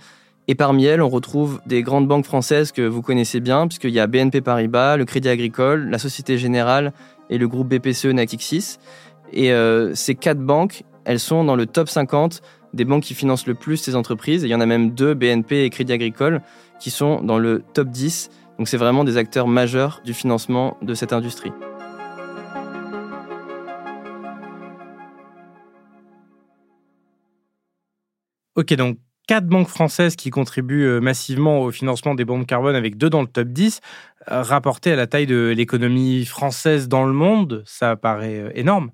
Et 0.47 0.55
parmi 0.55 0.85
elles, 0.85 1.01
on 1.01 1.09
retrouve 1.09 1.59
des 1.65 1.83
grandes 1.83 2.07
banques 2.07 2.23
françaises 2.23 2.71
que 2.71 2.81
vous 2.81 3.01
connaissez 3.01 3.41
bien, 3.41 3.67
puisqu'il 3.67 3.89
y 3.89 3.99
a 3.99 4.07
BNP 4.07 4.39
Paribas, 4.39 4.95
le 4.95 5.03
Crédit 5.03 5.27
Agricole, 5.27 5.89
la 5.89 5.99
Société 5.99 6.37
Générale 6.37 6.93
et 7.29 7.37
le 7.37 7.49
groupe 7.49 7.67
BPCE 7.67 8.05
Natixis. 8.05 8.77
Et 9.33 9.51
euh, 9.51 9.93
ces 9.93 10.15
quatre 10.15 10.39
banques, 10.39 10.83
elles 11.03 11.19
sont 11.19 11.43
dans 11.43 11.57
le 11.57 11.65
top 11.65 11.89
50 11.89 12.41
des 12.73 12.85
banques 12.85 13.03
qui 13.03 13.13
financent 13.13 13.45
le 13.45 13.55
plus 13.55 13.75
ces 13.75 13.95
entreprises. 13.95 14.45
Et 14.45 14.47
il 14.47 14.51
y 14.51 14.55
en 14.55 14.61
a 14.61 14.65
même 14.65 14.91
deux, 14.91 15.13
BNP 15.13 15.65
et 15.65 15.69
Crédit 15.69 15.91
Agricole, 15.91 16.41
qui 16.79 16.91
sont 16.91 17.21
dans 17.21 17.39
le 17.39 17.61
top 17.73 17.89
10. 17.89 18.29
Donc 18.57 18.69
c'est 18.69 18.77
vraiment 18.77 19.03
des 19.03 19.17
acteurs 19.17 19.47
majeurs 19.47 20.01
du 20.05 20.13
financement 20.13 20.77
de 20.81 20.93
cette 20.93 21.11
industrie. 21.11 21.51
Ok, 28.57 28.73
donc 28.73 28.97
quatre 29.27 29.45
banques 29.45 29.67
françaises 29.67 30.15
qui 30.15 30.31
contribuent 30.31 30.87
euh, 30.87 30.99
massivement 30.99 31.61
au 31.61 31.69
financement 31.69 32.15
des 32.15 32.25
bombes 32.25 32.47
carbone 32.47 32.75
avec 32.75 32.97
deux 32.97 33.07
dans 33.07 33.21
le 33.21 33.27
top 33.27 33.49
10, 33.49 33.81
euh, 34.31 34.41
rapporté 34.41 34.91
à 34.91 34.95
la 34.95 35.05
taille 35.05 35.27
de 35.27 35.53
l'économie 35.55 36.25
française 36.25 36.87
dans 36.87 37.05
le 37.05 37.13
monde, 37.13 37.61
ça 37.67 37.95
paraît 37.95 38.39
euh, 38.39 38.49
énorme. 38.55 38.89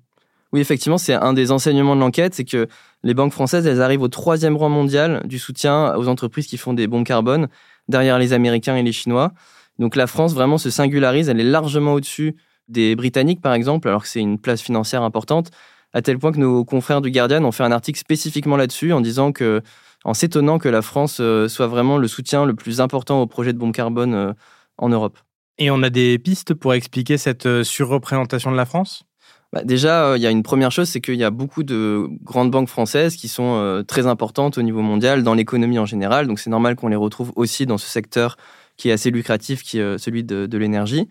Oui, 0.52 0.60
effectivement, 0.60 0.98
c'est 0.98 1.14
un 1.14 1.32
des 1.32 1.50
enseignements 1.50 1.96
de 1.96 2.00
l'enquête, 2.00 2.34
c'est 2.34 2.44
que 2.44 2.68
les 3.04 3.14
banques 3.14 3.32
françaises, 3.32 3.66
elles 3.66 3.80
arrivent 3.80 4.02
au 4.02 4.08
troisième 4.08 4.54
rang 4.54 4.68
mondial 4.68 5.22
du 5.24 5.38
soutien 5.38 5.96
aux 5.96 6.08
entreprises 6.08 6.46
qui 6.46 6.58
font 6.58 6.74
des 6.74 6.86
bombes 6.86 7.06
carbone, 7.06 7.48
derrière 7.88 8.18
les 8.18 8.34
Américains 8.34 8.76
et 8.76 8.82
les 8.82 8.92
Chinois. 8.92 9.32
Donc 9.78 9.96
la 9.96 10.06
France 10.06 10.34
vraiment 10.34 10.58
se 10.58 10.68
singularise, 10.68 11.30
elle 11.30 11.40
est 11.40 11.42
largement 11.42 11.94
au-dessus 11.94 12.36
des 12.68 12.96
Britanniques, 12.96 13.40
par 13.40 13.54
exemple, 13.54 13.88
alors 13.88 14.02
que 14.02 14.08
c'est 14.08 14.20
une 14.20 14.38
place 14.38 14.60
financière 14.60 15.02
importante 15.02 15.50
à 15.94 16.02
tel 16.02 16.18
point 16.18 16.32
que 16.32 16.38
nos 16.38 16.64
confrères 16.64 17.00
du 17.00 17.10
Guardian 17.10 17.44
ont 17.44 17.52
fait 17.52 17.62
un 17.62 17.72
article 17.72 17.98
spécifiquement 17.98 18.56
là-dessus 18.56 18.92
en 18.92 19.00
disant 19.00 19.32
que, 19.32 19.62
en 20.04 20.12
s'étonnant 20.12 20.58
que 20.58 20.68
la 20.68 20.82
France 20.82 21.18
euh, 21.20 21.48
soit 21.48 21.68
vraiment 21.68 21.96
le 21.98 22.08
soutien 22.08 22.44
le 22.44 22.54
plus 22.54 22.80
important 22.80 23.22
au 23.22 23.26
projet 23.26 23.52
de 23.52 23.58
bombe 23.58 23.72
carbone 23.72 24.12
euh, 24.12 24.32
en 24.76 24.88
Europe. 24.88 25.18
Et 25.56 25.70
on 25.70 25.82
a 25.84 25.90
des 25.90 26.18
pistes 26.18 26.52
pour 26.52 26.74
expliquer 26.74 27.16
cette 27.16 27.46
euh, 27.46 27.62
surreprésentation 27.62 28.50
de 28.50 28.56
la 28.56 28.66
France? 28.66 29.04
Bah 29.52 29.62
déjà, 29.62 30.16
il 30.16 30.22
y 30.22 30.26
a 30.26 30.30
une 30.30 30.42
première 30.42 30.72
chose, 30.72 30.88
c'est 30.88 31.00
qu'il 31.00 31.14
y 31.14 31.22
a 31.22 31.30
beaucoup 31.30 31.62
de 31.62 32.08
grandes 32.24 32.50
banques 32.50 32.68
françaises 32.68 33.14
qui 33.14 33.28
sont 33.28 33.84
très 33.86 34.08
importantes 34.08 34.58
au 34.58 34.62
niveau 34.62 34.82
mondial, 34.82 35.22
dans 35.22 35.34
l'économie 35.34 35.78
en 35.78 35.86
général. 35.86 36.26
Donc 36.26 36.40
c'est 36.40 36.50
normal 36.50 36.74
qu'on 36.74 36.88
les 36.88 36.96
retrouve 36.96 37.32
aussi 37.36 37.64
dans 37.64 37.78
ce 37.78 37.86
secteur 37.86 38.36
qui 38.76 38.88
est 38.88 38.92
assez 38.92 39.12
lucratif, 39.12 39.62
qui 39.62 39.78
est 39.78 39.96
celui 39.96 40.24
de, 40.24 40.46
de 40.46 40.58
l'énergie. 40.58 41.06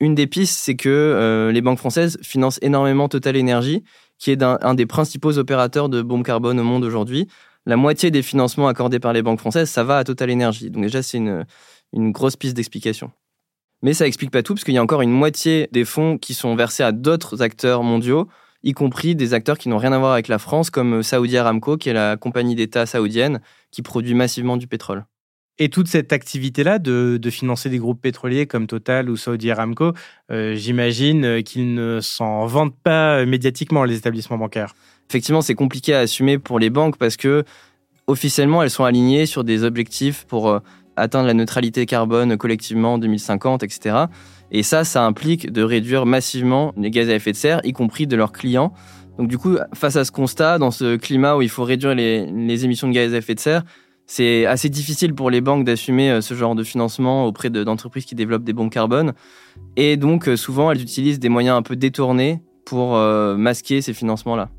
Une 0.00 0.14
des 0.14 0.26
pistes, 0.26 0.58
c'est 0.62 0.76
que 0.76 1.50
les 1.50 1.62
banques 1.62 1.78
françaises 1.78 2.18
financent 2.20 2.58
énormément 2.60 3.08
Total 3.08 3.40
Energy, 3.40 3.84
qui 4.18 4.30
est 4.30 4.42
un, 4.42 4.74
des 4.74 4.86
principaux 4.86 5.38
opérateurs 5.38 5.88
de 5.88 6.02
bombes 6.02 6.24
carbone 6.24 6.58
au 6.60 6.64
monde 6.64 6.84
aujourd'hui. 6.84 7.28
La 7.66 7.76
moitié 7.76 8.10
des 8.10 8.22
financements 8.22 8.68
accordés 8.68 8.98
par 8.98 9.12
les 9.12 9.22
banques 9.22 9.40
françaises, 9.40 9.70
ça 9.70 9.84
va 9.84 9.98
à 9.98 10.04
Total 10.04 10.30
Energy. 10.30 10.70
Donc 10.70 10.82
déjà, 10.82 11.02
c'est 11.02 11.18
une, 11.18 11.44
une 11.92 12.12
grosse 12.12 12.36
piste 12.36 12.56
d'explication. 12.56 13.10
Mais 13.82 13.94
ça 13.94 14.06
explique 14.06 14.30
pas 14.30 14.42
tout, 14.42 14.54
parce 14.54 14.64
qu'il 14.64 14.74
y 14.74 14.78
a 14.78 14.82
encore 14.82 15.02
une 15.02 15.12
moitié 15.12 15.68
des 15.70 15.84
fonds 15.84 16.18
qui 16.18 16.34
sont 16.34 16.56
versés 16.56 16.82
à 16.82 16.92
d'autres 16.92 17.42
acteurs 17.42 17.82
mondiaux, 17.82 18.28
y 18.64 18.72
compris 18.72 19.14
des 19.14 19.34
acteurs 19.34 19.56
qui 19.56 19.68
n'ont 19.68 19.78
rien 19.78 19.92
à 19.92 19.98
voir 19.98 20.12
avec 20.12 20.26
la 20.26 20.38
France, 20.38 20.70
comme 20.70 21.02
Saudi 21.02 21.36
Aramco, 21.36 21.76
qui 21.76 21.88
est 21.88 21.92
la 21.92 22.16
compagnie 22.16 22.56
d'État 22.56 22.86
saoudienne 22.86 23.40
qui 23.70 23.82
produit 23.82 24.14
massivement 24.14 24.56
du 24.56 24.66
pétrole. 24.66 25.04
Et 25.60 25.70
toute 25.70 25.88
cette 25.88 26.12
activité-là 26.12 26.78
de, 26.78 27.18
financer 27.30 27.68
des 27.68 27.78
groupes 27.78 28.00
pétroliers 28.00 28.46
comme 28.46 28.66
Total 28.66 29.10
ou 29.10 29.16
Saudi 29.16 29.50
Aramco, 29.50 29.92
euh, 30.30 30.54
j'imagine 30.54 31.42
qu'ils 31.42 31.74
ne 31.74 31.98
s'en 32.00 32.46
vendent 32.46 32.76
pas 32.76 33.24
médiatiquement, 33.26 33.84
les 33.84 33.96
établissements 33.96 34.38
bancaires. 34.38 34.74
Effectivement, 35.10 35.40
c'est 35.40 35.54
compliqué 35.54 35.94
à 35.94 36.00
assumer 36.00 36.38
pour 36.38 36.58
les 36.58 36.70
banques 36.70 36.96
parce 36.96 37.16
que 37.16 37.44
officiellement, 38.06 38.62
elles 38.62 38.70
sont 38.70 38.84
alignées 38.84 39.26
sur 39.26 39.42
des 39.42 39.64
objectifs 39.64 40.24
pour 40.26 40.48
euh, 40.48 40.60
atteindre 40.96 41.26
la 41.26 41.34
neutralité 41.34 41.86
carbone 41.86 42.36
collectivement 42.36 42.94
en 42.94 42.98
2050, 42.98 43.62
etc. 43.62 43.96
Et 44.50 44.62
ça, 44.62 44.84
ça 44.84 45.04
implique 45.04 45.50
de 45.52 45.62
réduire 45.62 46.06
massivement 46.06 46.72
les 46.76 46.90
gaz 46.90 47.08
à 47.08 47.14
effet 47.14 47.32
de 47.32 47.36
serre, 47.36 47.60
y 47.64 47.72
compris 47.72 48.06
de 48.06 48.16
leurs 48.16 48.32
clients. 48.32 48.72
Donc 49.18 49.28
du 49.28 49.38
coup, 49.38 49.56
face 49.74 49.96
à 49.96 50.04
ce 50.04 50.12
constat, 50.12 50.58
dans 50.58 50.70
ce 50.70 50.96
climat 50.96 51.36
où 51.36 51.42
il 51.42 51.48
faut 51.48 51.64
réduire 51.64 51.94
les, 51.94 52.26
les 52.26 52.64
émissions 52.64 52.88
de 52.88 52.92
gaz 52.92 53.12
à 53.14 53.18
effet 53.18 53.34
de 53.34 53.40
serre, 53.40 53.64
c'est 54.08 54.46
assez 54.46 54.68
difficile 54.68 55.14
pour 55.14 55.30
les 55.30 55.40
banques 55.40 55.64
d'assumer 55.64 56.10
euh, 56.10 56.20
ce 56.20 56.34
genre 56.34 56.56
de 56.56 56.64
financement 56.64 57.26
auprès 57.26 57.50
d'entreprises 57.50 58.04
qui 58.04 58.16
développent 58.16 58.42
des 58.42 58.52
bons 58.52 58.70
carbone. 58.70 59.12
Et 59.76 59.96
donc, 59.96 60.28
euh, 60.28 60.36
souvent, 60.36 60.72
elles 60.72 60.82
utilisent 60.82 61.20
des 61.20 61.28
moyens 61.28 61.56
un 61.56 61.62
peu 61.62 61.76
détournés 61.76 62.42
pour 62.64 62.98
masquer 63.38 63.80
ces 63.80 63.94
financements-là. 63.94 64.50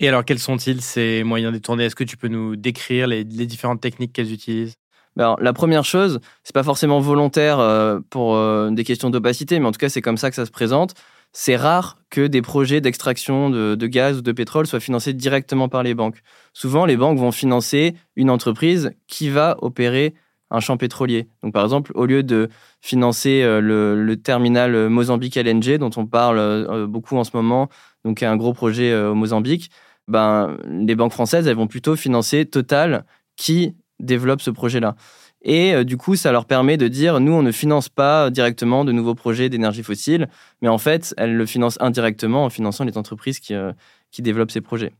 Et 0.00 0.08
alors, 0.08 0.24
quels 0.24 0.38
sont-ils 0.38 0.80
ces 0.80 1.22
moyens 1.24 1.52
détournés? 1.52 1.84
Est-ce 1.84 1.94
que 1.94 2.04
tu 2.04 2.16
peux 2.16 2.28
nous 2.28 2.56
décrire 2.56 3.06
les, 3.06 3.22
différentes 3.22 3.82
techniques 3.82 4.14
qu'elles 4.14 4.32
utilisent? 4.32 4.76
Ben, 5.14 5.36
la 5.40 5.52
première 5.52 5.84
chose, 5.84 6.20
c'est 6.42 6.54
pas 6.54 6.62
forcément 6.62 7.00
volontaire 7.00 7.58
euh, 7.58 8.00
pour 8.08 8.34
euh, 8.34 8.70
des 8.70 8.84
questions 8.84 9.10
d'opacité, 9.10 9.58
mais 9.58 9.66
en 9.66 9.72
tout 9.72 9.78
cas, 9.78 9.90
c'est 9.90 10.00
comme 10.00 10.16
ça 10.16 10.30
que 10.30 10.36
ça 10.36 10.46
se 10.46 10.50
présente. 10.50 10.94
C'est 11.32 11.56
rare 11.56 11.98
que 12.10 12.26
des 12.26 12.42
projets 12.42 12.80
d'extraction 12.80 13.50
de, 13.50 13.86
gaz 13.86 14.18
ou 14.18 14.22
de 14.22 14.32
pétrole 14.32 14.66
soient 14.66 14.80
financés 14.80 15.12
directement 15.12 15.68
par 15.68 15.82
les 15.82 15.94
banques. 15.94 16.22
Souvent, 16.52 16.86
les 16.86 16.96
banques 16.96 17.18
vont 17.18 17.30
financer 17.30 17.94
une 18.16 18.30
entreprise 18.30 18.92
qui 19.06 19.28
va 19.28 19.56
opérer 19.62 20.14
un 20.50 20.58
champ 20.58 20.76
pétrolier. 20.76 21.28
Donc, 21.44 21.52
par 21.52 21.62
exemple, 21.62 21.92
au 21.94 22.06
lieu 22.06 22.24
de 22.24 22.48
financer 22.80 23.42
euh, 23.42 23.60
le, 23.60 24.02
le, 24.02 24.16
terminal 24.16 24.88
Mozambique 24.88 25.36
LNG, 25.36 25.78
dont 25.78 25.90
on 25.96 26.06
parle 26.06 26.86
beaucoup 26.88 27.16
en 27.16 27.22
ce 27.22 27.30
moment, 27.34 27.68
donc 28.04 28.24
un 28.24 28.36
gros 28.36 28.52
projet 28.52 28.92
au 28.96 29.14
Mozambique, 29.14 29.70
ben, 30.08 30.56
les 30.64 30.96
banques 30.96 31.12
françaises, 31.12 31.46
elles 31.46 31.56
vont 31.56 31.68
plutôt 31.68 31.94
financer 31.94 32.44
Total 32.44 33.04
qui 33.36 33.76
développe 34.00 34.42
ce 34.42 34.50
projet-là. 34.50 34.96
Et 35.42 35.74
euh, 35.74 35.84
du 35.84 35.96
coup, 35.96 36.16
ça 36.16 36.32
leur 36.32 36.44
permet 36.44 36.76
de 36.76 36.88
dire, 36.88 37.20
nous, 37.20 37.32
on 37.32 37.42
ne 37.42 37.52
finance 37.52 37.88
pas 37.88 38.30
directement 38.30 38.84
de 38.84 38.92
nouveaux 38.92 39.14
projets 39.14 39.48
d'énergie 39.48 39.82
fossile, 39.82 40.28
mais 40.60 40.68
en 40.68 40.78
fait, 40.78 41.14
elles 41.16 41.34
le 41.34 41.46
financent 41.46 41.78
indirectement 41.80 42.44
en 42.44 42.50
finançant 42.50 42.84
les 42.84 42.98
entreprises 42.98 43.40
qui, 43.40 43.54
euh, 43.54 43.72
qui 44.10 44.22
développent 44.22 44.50
ces 44.50 44.60
projets. 44.60 44.92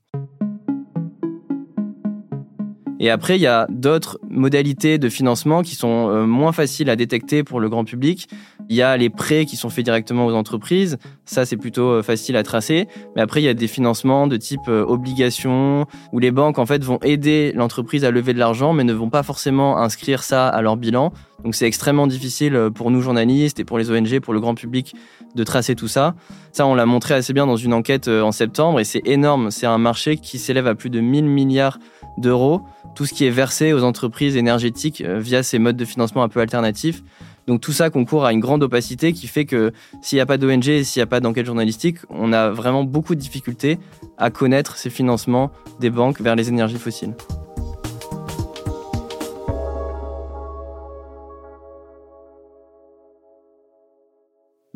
Et 3.03 3.09
après, 3.09 3.37
il 3.37 3.41
y 3.41 3.47
a 3.47 3.67
d'autres 3.71 4.19
modalités 4.29 4.99
de 4.99 5.09
financement 5.09 5.63
qui 5.63 5.75
sont 5.75 6.11
euh, 6.11 6.27
moins 6.27 6.53
faciles 6.53 6.91
à 6.91 6.97
détecter 6.97 7.43
pour 7.43 7.59
le 7.59 7.71
grand 7.71 7.85
public. 7.85 8.29
Il 8.69 8.77
y 8.77 8.83
a 8.83 8.95
les 8.99 9.09
prêts 9.09 9.47
qui 9.47 9.57
sont 9.57 9.71
faits 9.71 9.87
directement 9.87 10.27
aux 10.27 10.35
entreprises. 10.35 10.99
Ça, 11.25 11.47
c'est 11.47 11.57
plutôt 11.57 11.89
euh, 11.89 12.03
facile 12.03 12.37
à 12.37 12.43
tracer. 12.43 12.89
Mais 13.17 13.23
après, 13.23 13.41
il 13.41 13.47
y 13.47 13.49
a 13.49 13.55
des 13.55 13.69
financements 13.69 14.27
de 14.27 14.37
type 14.37 14.69
euh, 14.69 14.85
obligation 14.85 15.87
où 16.13 16.19
les 16.19 16.31
banques, 16.31 16.59
en 16.59 16.67
fait, 16.67 16.85
vont 16.85 16.99
aider 17.01 17.53
l'entreprise 17.55 18.05
à 18.05 18.11
lever 18.11 18.35
de 18.35 18.39
l'argent, 18.39 18.75
mais 18.75 18.85
ne 18.85 18.93
vont 18.93 19.09
pas 19.09 19.23
forcément 19.23 19.79
inscrire 19.79 20.23
ça 20.23 20.47
à 20.47 20.61
leur 20.61 20.77
bilan. 20.77 21.11
Donc 21.43 21.55
c'est 21.55 21.67
extrêmement 21.67 22.07
difficile 22.07 22.69
pour 22.75 22.91
nous 22.91 23.01
journalistes 23.01 23.59
et 23.61 23.65
pour 23.65 23.79
les 23.79 23.91
ONG, 23.91 24.21
pour 24.21 24.35
le 24.35 24.41
grand 24.41 24.55
public, 24.55 24.95
de 25.35 25.45
tracer 25.45 25.75
tout 25.75 25.89
ça. 25.89 26.15
Ça, 26.53 26.67
on 26.67 26.75
l'a 26.75 26.87
montré 26.87 27.15
assez 27.15 27.33
bien 27.33 27.47
dans 27.47 27.57
une 27.57 27.73
enquête 27.73 28.09
en 28.09 28.33
septembre 28.33 28.81
et 28.81 28.85
c'est 28.85 29.03
énorme. 29.07 29.51
C'est 29.51 29.67
un 29.67 29.79
marché 29.79 30.17
qui 30.17 30.39
s'élève 30.39 30.67
à 30.67 30.75
plus 30.75 30.91
de 30.91 31.01
1000 31.01 31.25
milliards 31.25 31.79
d'euros 32.19 32.63
tout 32.95 33.07
ce 33.07 33.15
qui 33.15 33.25
est 33.25 33.31
versé 33.31 33.73
aux 33.73 33.85
entreprises 33.85 34.37
énergétiques 34.37 35.01
euh, 35.01 35.19
via 35.19 35.43
ces 35.43 35.59
modes 35.59 35.77
de 35.77 35.85
financement 35.85 36.23
un 36.23 36.29
peu 36.29 36.41
alternatifs. 36.41 37.03
Donc 37.47 37.61
tout 37.61 37.73
ça 37.73 37.91
concourt 37.91 38.25
à 38.25 38.33
une 38.33 38.41
grande 38.41 38.63
opacité 38.63 39.13
qui 39.13 39.27
fait 39.27 39.45
que 39.45 39.73
s'il 40.03 40.17
n'y 40.17 40.21
a 40.21 40.27
pas 40.27 40.37
d'ONG 40.37 40.69
et 40.69 40.85
s'il 40.85 41.01
n'y 41.01 41.05
a 41.05 41.07
pas 41.07 41.21
d'enquête 41.21 41.47
journalistique, 41.47 41.99
on 42.11 42.33
a 42.33 42.51
vraiment 42.51 42.85
beaucoup 42.85 43.15
de 43.15 43.21
difficultés 43.21 43.79
à 44.19 44.31
connaître 44.31 44.77
ces 44.77 44.91
financements 44.91 45.51
des 45.81 45.91
banques 45.91 46.21
vers 46.21 46.37
les 46.37 46.49
énergies 46.49 46.79
fossiles. 46.79 47.15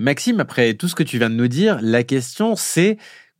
Maxime, 0.04 0.38
après 0.38 0.74
tout 0.74 0.86
ce 0.86 0.94
que 0.94 1.02
tu 1.02 1.16
viens 1.16 1.30
de 1.30 1.34
nous 1.34 1.48
dire, 1.48 1.78
la 1.80 2.02
question 2.02 2.56
c'est 2.56 2.98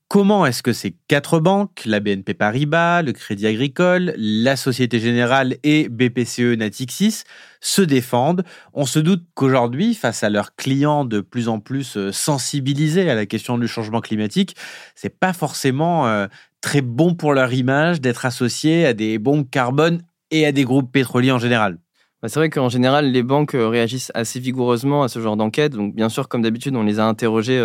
Comment 0.09 0.47
est-ce 0.47 0.63
que 0.63 0.73
ces 0.73 0.97
quatre 1.09 1.39
banques, 1.39 1.83
la 1.85 2.01
BNP 2.01 2.33
Paribas, 2.35 3.03
le 3.03 3.13
Crédit 3.13 3.47
Agricole, 3.47 4.15
la 4.17 4.57
Société 4.57 4.99
Générale 4.99 5.57
et 5.63 5.89
BPCE 5.91 6.57
Natixis, 6.57 7.25
se 7.61 7.83
défendent? 7.83 8.45
On 8.73 8.87
se 8.87 8.99
doute 8.99 9.25
qu'aujourd'hui, 9.35 9.95
face 9.95 10.23
à 10.23 10.31
leurs 10.31 10.55
clients 10.57 11.05
de 11.05 11.21
plus 11.21 11.49
en 11.49 11.61
plus 11.61 11.99
euh, 11.99 12.13
sensibilisés 12.13 13.11
à 13.11 13.15
la 13.15 13.27
question 13.27 13.59
du 13.59 13.69
changement 13.69 14.01
climatique, 14.01 14.57
c'est 14.95 15.19
pas 15.19 15.33
forcément 15.35 16.07
euh, 16.07 16.29
très 16.63 16.81
bon 16.81 17.15
pour 17.15 17.35
leur 17.35 17.53
image 17.53 18.01
d'être 18.01 18.25
associés 18.25 18.87
à 18.87 18.95
des 18.95 19.19
banques 19.19 19.51
carbone 19.51 20.01
et 20.31 20.47
à 20.47 20.53
des 20.53 20.65
groupes 20.65 20.93
pétroliers 20.93 21.33
en 21.33 21.39
général. 21.39 21.79
Bah, 22.25 22.31
c'est 22.31 22.41
vrai 22.41 22.49
qu'en 22.49 22.71
général, 22.71 23.13
les 23.13 23.23
banques 23.23 23.55
euh, 23.55 23.69
réagissent 23.69 24.11
assez 24.15 24.41
vigoureusement 24.41 25.03
à 25.03 25.09
ce 25.09 25.21
genre 25.21 25.37
d'enquête. 25.37 25.73
Donc, 25.73 25.95
bien 25.95 26.09
sûr, 26.09 26.27
comme 26.27 26.41
d'habitude, 26.41 26.75
on 26.75 26.83
les 26.83 26.99
a 26.99 27.05
interrogés 27.05 27.63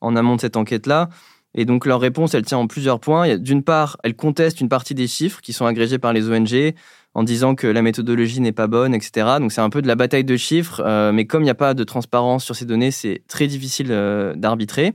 en 0.00 0.14
amont 0.14 0.36
de 0.36 0.42
cette 0.42 0.56
enquête-là. 0.56 1.08
Et 1.56 1.64
donc 1.64 1.86
leur 1.86 2.00
réponse, 2.00 2.32
elle 2.34 2.44
tient 2.44 2.58
en 2.58 2.68
plusieurs 2.68 3.00
points. 3.00 3.36
D'une 3.36 3.64
part, 3.64 3.96
elles 4.04 4.14
contestent 4.14 4.60
une 4.60 4.68
partie 4.68 4.94
des 4.94 5.08
chiffres 5.08 5.40
qui 5.40 5.52
sont 5.52 5.66
agrégés 5.66 5.98
par 5.98 6.12
les 6.12 6.30
ONG 6.30 6.74
en 7.14 7.24
disant 7.24 7.56
que 7.56 7.66
la 7.66 7.82
méthodologie 7.82 8.40
n'est 8.40 8.52
pas 8.52 8.68
bonne, 8.68 8.94
etc. 8.94 9.38
Donc 9.40 9.50
c'est 9.50 9.60
un 9.60 9.70
peu 9.70 9.82
de 9.82 9.88
la 9.88 9.96
bataille 9.96 10.22
de 10.22 10.36
chiffres, 10.36 10.84
euh, 10.86 11.10
mais 11.10 11.24
comme 11.24 11.42
il 11.42 11.46
n'y 11.46 11.50
a 11.50 11.56
pas 11.56 11.74
de 11.74 11.82
transparence 11.82 12.44
sur 12.44 12.54
ces 12.54 12.66
données, 12.66 12.92
c'est 12.92 13.22
très 13.26 13.48
difficile 13.48 13.88
euh, 13.90 14.34
d'arbitrer. 14.36 14.92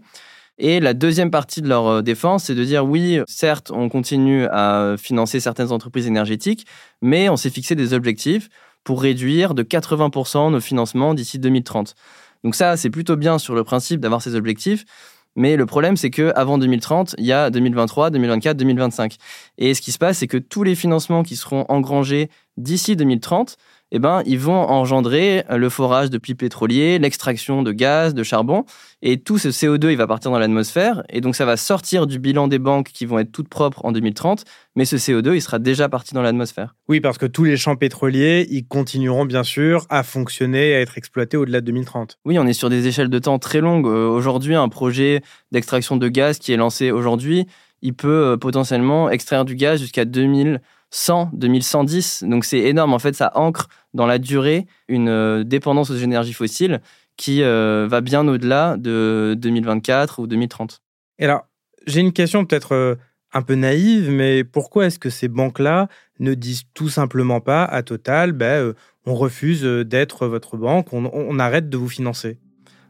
Et 0.58 0.80
la 0.80 0.94
deuxième 0.94 1.32
partie 1.32 1.63
de 1.63 1.68
leur 1.68 1.88
euh, 1.88 2.01
défense, 2.03 2.46
c'est 2.46 2.56
de 2.56 2.63
dire 2.63 2.86
oui, 2.86 3.20
certes, 3.27 3.72
on 3.74 3.89
continue 3.89 4.46
à 4.51 4.96
financer 4.98 5.41
certaines 5.41 5.74
entreprises 5.74 6.06
énergétiques, 6.06 6.68
mais 7.01 7.27
on 7.27 7.36
s'est 7.36 7.50
fixé 7.50 7.74
des 7.74 7.94
objectifs 7.94 8.50
pour 8.83 9.01
réduire 9.01 9.53
de 9.53 9.63
80% 9.63 10.51
nos 10.51 10.59
financements 10.59 11.13
d'ici 11.13 11.39
2030. 11.39 11.95
Donc 12.43 12.55
ça, 12.55 12.77
c'est 12.77 12.89
plutôt 12.89 13.15
bien 13.15 13.38
sur 13.38 13.55
le 13.55 13.63
principe 13.63 14.00
d'avoir 14.00 14.21
ces 14.21 14.35
objectifs. 14.35 14.85
Mais 15.35 15.55
le 15.55 15.65
problème, 15.65 15.95
c'est 15.95 16.09
que 16.09 16.33
avant 16.35 16.57
2030, 16.57 17.15
il 17.17 17.25
y 17.25 17.31
a 17.31 17.50
2023, 17.50 18.09
2024, 18.09 18.57
2025. 18.57 19.15
Et 19.57 19.73
ce 19.73 19.81
qui 19.81 19.91
se 19.91 19.97
passe, 19.97 20.17
c'est 20.17 20.27
que 20.27 20.38
tous 20.38 20.63
les 20.63 20.75
financements 20.75 21.23
qui 21.23 21.38
seront 21.38 21.65
engrangés 21.69 22.29
d'ici 22.57 22.95
2030, 22.95 23.55
eh 23.91 24.00
ben, 24.00 24.21
ils 24.25 24.39
vont 24.39 24.53
engendrer 24.53 25.43
le 25.50 25.69
forage 25.69 26.10
de 26.10 26.17
puits 26.17 26.36
pétroliers, 26.36 26.98
l'extraction 27.00 27.62
de 27.62 27.71
gaz, 27.71 28.13
de 28.13 28.24
charbon, 28.24 28.65
et 29.01 29.19
tout 29.19 29.38
ce 29.38 29.50
CO2, 29.50 29.91
il 29.91 29.98
va 29.98 30.07
partir 30.07 30.31
dans 30.31 30.39
l'atmosphère, 30.39 31.03
et 31.10 31.21
donc 31.21 31.36
ça 31.36 31.45
va 31.45 31.57
sortir 31.57 32.07
du 32.07 32.19
bilan 32.19 32.48
des 32.48 32.60
banques 32.60 32.89
qui 32.93 33.05
vont 33.05 33.19
être 33.19 33.31
toutes 33.31 33.50
propres 33.50 33.83
en 33.83 33.91
2030, 33.91 34.45
mais 34.75 34.86
ce 34.86 34.95
CO2, 34.95 35.36
il 35.36 35.41
sera 35.41 35.60
déjà 35.60 35.89
parti 35.89 36.13
dans 36.13 36.21
l'atmosphère. 36.21 36.75
Oui, 36.88 37.01
parce 37.01 37.17
que 37.17 37.25
tous 37.25 37.43
les 37.43 37.57
champs 37.57 37.75
pétroliers, 37.75 38.48
ils 38.50 38.65
continueront 38.65 39.25
bien 39.25 39.43
sûr 39.43 39.86
à 39.89 40.03
fonctionner, 40.03 40.75
à 40.75 40.79
être 40.79 40.98
exploités 40.98 41.38
au-delà 41.38 41.62
de 41.62 41.65
2030. 41.65 42.19
Oui, 42.25 42.39
on 42.39 42.48
est 42.48 42.53
sur 42.53 42.69
des 42.69 42.88
échelles 42.88 43.10
de 43.10 43.19
temps 43.19 43.39
très 43.39 43.60
longues. 43.60 43.88
Euh, 43.88 44.07
aujourd'hui, 44.07 44.55
un 44.55 44.69
projet 44.69 45.21
d'extraction 45.51 45.98
de 45.98 46.07
gaz 46.07 46.39
qui 46.39 46.53
est 46.53 46.57
lancé 46.57 46.91
aujourd'hui, 46.91 47.48
il 47.81 47.93
peut 47.93 48.07
euh, 48.07 48.38
potentiellement 48.38 49.10
extraire 49.10 49.45
du 49.45 49.55
gaz 49.55 49.79
jusqu'à 49.79 50.05
2000 50.05 50.62
100, 50.91 51.31
2110. 51.33 52.24
Donc 52.27 52.45
c'est 52.45 52.60
énorme. 52.60 52.93
En 52.93 53.00
fait, 53.00 53.15
ça 53.15 53.31
ancre 53.36 53.67
dans 53.93 54.05
la 54.05 54.19
durée 54.19 54.67
une 54.88 55.10
euh, 55.10 55.43
dépendance 55.43 55.89
aux 55.89 55.95
énergies 55.95 56.33
fossiles 56.33 56.81
qui 57.17 57.43
euh, 57.43 57.88
va 57.89 58.01
bien 58.01 58.27
au-delà 58.27 58.77
de 58.77 59.36
2024 59.38 60.19
ou 60.19 60.27
2030. 60.27 60.81
Et 61.19 61.25
alors, 61.25 61.48
j'ai 61.88 62.01
une 62.01 62.13
question 62.13 62.45
peut-être 62.45 62.74
euh, 62.74 62.95
un 63.33 63.41
peu 63.41 63.55
naïve, 63.55 64.10
mais 64.12 64.43
pourquoi 64.43 64.86
est-ce 64.86 65.00
que 65.00 65.10
ces 65.10 65.27
banques-là 65.27 65.88
ne 66.19 66.33
disent 66.33 66.63
tout 66.74 66.89
simplement 66.89 67.39
pas 67.39 67.63
à 67.63 67.83
Total, 67.83 68.33
ben, 68.33 68.74
on 69.05 69.15
refuse 69.15 69.63
d'être 69.63 70.27
votre 70.27 70.57
banque, 70.57 70.93
on 70.93 71.39
arrête 71.39 71.69
de 71.69 71.77
vous 71.77 71.88
financer? 71.88 72.38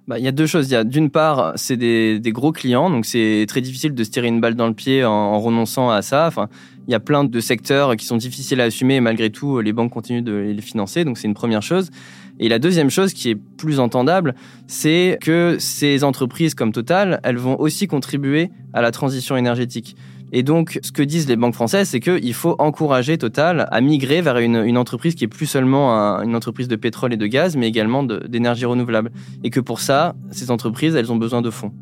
Bah, 0.08 0.20
il 0.20 0.26
y 0.26 0.28
a 0.28 0.32
deux 0.32 0.48
choses. 0.48 0.68
D'une 0.68 1.10
part, 1.10 1.54
c'est 1.56 1.78
des, 1.78 2.20
gros 2.28 2.52
clients, 2.52 2.90
donc 2.90 3.06
c'est 3.06 3.46
très 3.48 3.62
difficile 3.62 3.94
de 3.94 4.04
se 4.04 4.10
tirer 4.10 4.28
une 4.28 4.42
balle 4.42 4.56
dans 4.56 4.68
le 4.68 4.74
pied 4.74 5.06
en, 5.06 5.12
en, 5.12 5.40
renonçant 5.40 5.90
à 5.90 6.02
ça. 6.02 6.28
Enfin, 6.28 6.50
il 6.88 6.92
y 6.92 6.96
a 6.96 7.00
plein 7.00 7.24
de 7.24 7.40
secteurs 7.40 7.96
qui 7.96 8.06
sont 8.06 8.18
difficiles 8.18 8.60
à 8.62 8.66
assumer 8.66 8.96
et 8.96 9.02
malgré 9.02 9.30
tout, 9.30 9.60
les 9.60 9.74
banques 9.74 9.92
continuent 9.92 10.24
de 10.24 10.34
les 10.34 10.62
financer. 10.62 11.06
Donc 11.06 11.18
c'est 11.18 11.28
une 11.28 11.34
première 11.34 11.62
chose. 11.62 11.92
Et 12.40 12.50
la 12.50 12.58
deuxième 12.58 12.90
chose 12.90 13.14
qui 13.14 13.30
est 13.30 13.36
plus 13.36 13.80
entendable, 13.80 14.34
c'est 14.66 15.20
que 15.22 15.58
ces 15.60 16.04
entreprises 16.04 16.56
comme 16.56 16.72
Total, 16.72 17.20
elles 17.24 17.38
vont 17.38 17.60
aussi 17.60 17.88
contribuer 17.88 18.50
à 18.74 18.82
la 18.82 18.92
transition 18.92 19.38
énergétique 19.38 19.96
Et 20.32 20.44
donc, 20.44 20.80
ce 20.82 20.92
que 20.92 21.04
disent 21.04 21.28
les 21.28 21.36
banques 21.36 21.56
françaises, 21.56 21.90
c'est 21.90 22.00
qu'il 22.00 22.34
faut 22.34 22.56
encourager 22.60 23.18
Total 23.18 23.68
à 23.72 23.82
migrer 23.82 24.22
vers 24.22 24.38
une, 24.38 24.78
entreprise 24.78 25.16
qui 25.16 25.26
est 25.26 25.28
plus 25.28 25.46
seulement 25.46 25.92
une 26.22 26.36
entreprise 26.36 26.68
de 26.68 26.76
pétrole 26.76 27.14
et 27.14 27.18
de 27.18 27.28
gaz, 27.28 27.58
mais 27.58 27.68
également 27.68 28.04
d'énergie 28.04 28.66
renouvelable. 28.66 29.12
Et 29.44 29.50
que 29.50 29.60
pour 29.60 29.80
ça, 29.80 30.16
ces 30.32 30.52
entreprises, 30.52 30.96
elles 30.96 31.12
ont 31.12 31.18
besoin 31.18 31.42
de 31.42 31.50
fonds. 31.50 31.74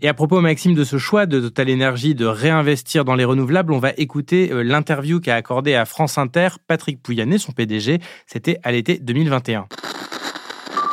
Et 0.00 0.06
à 0.06 0.14
propos, 0.14 0.40
Maxime, 0.40 0.74
de 0.74 0.84
ce 0.84 0.96
choix 0.96 1.26
de 1.26 1.40
Total 1.40 1.72
Energy 1.72 2.14
de 2.14 2.24
réinvestir 2.24 3.04
dans 3.04 3.16
les 3.16 3.24
renouvelables, 3.24 3.72
on 3.72 3.80
va 3.80 3.90
écouter 3.96 4.52
euh, 4.52 4.62
l'interview 4.62 5.18
qu'a 5.18 5.34
accordé 5.34 5.74
à 5.74 5.84
France 5.86 6.18
Inter 6.18 6.50
Patrick 6.68 7.02
Pouyanné, 7.02 7.36
son 7.38 7.50
PDG. 7.50 7.98
C'était 8.26 8.58
à 8.62 8.70
l'été 8.70 9.00
2021. 9.00 9.66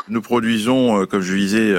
Nous 0.08 0.22
produisons, 0.22 1.02
euh, 1.02 1.06
comme 1.06 1.22
je 1.22 1.34
disais, 1.34 1.74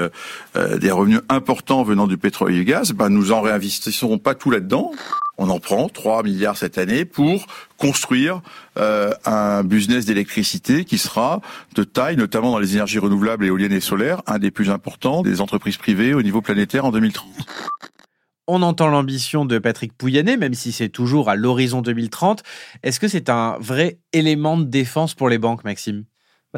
euh, 0.55 0.77
des 0.77 0.91
revenus 0.91 1.21
importants 1.29 1.83
venant 1.83 2.07
du 2.07 2.17
pétrole 2.17 2.51
et 2.51 2.55
du 2.55 2.65
gaz. 2.65 2.91
Ben, 2.91 3.09
nous 3.09 3.31
en 3.31 3.41
réinvestissons 3.41 4.17
pas 4.17 4.35
tout 4.35 4.51
là-dedans. 4.51 4.91
On 5.37 5.49
en 5.49 5.59
prend 5.59 5.87
3 5.87 6.23
milliards 6.23 6.57
cette 6.57 6.77
année 6.77 7.05
pour 7.05 7.45
construire 7.77 8.41
euh, 8.77 9.11
un 9.23 9.63
business 9.63 10.05
d'électricité 10.05 10.83
qui 10.83 10.97
sera 10.97 11.41
de 11.75 11.83
taille, 11.83 12.17
notamment 12.17 12.51
dans 12.51 12.59
les 12.59 12.73
énergies 12.73 12.99
renouvelables, 12.99 13.45
éoliennes 13.45 13.73
et 13.73 13.81
solaires, 13.81 14.21
un 14.25 14.39
des 14.39 14.51
plus 14.51 14.69
importants 14.69 15.21
des 15.21 15.39
entreprises 15.39 15.77
privées 15.77 16.13
au 16.13 16.23
niveau 16.23 16.41
planétaire 16.41 16.85
en 16.85 16.91
2030. 16.91 17.27
On 18.47 18.61
entend 18.61 18.87
l'ambition 18.87 19.45
de 19.45 19.59
Patrick 19.59 19.93
Pouyanné, 19.93 20.37
même 20.37 20.53
si 20.53 20.71
c'est 20.71 20.89
toujours 20.89 21.29
à 21.29 21.35
l'horizon 21.35 21.81
2030. 21.81 22.43
Est-ce 22.81 22.99
que 22.99 23.07
c'est 23.07 23.29
un 23.29 23.57
vrai 23.59 23.99
élément 24.13 24.57
de 24.57 24.63
défense 24.63 25.13
pour 25.13 25.29
les 25.29 25.37
banques, 25.37 25.63
Maxime? 25.65 26.05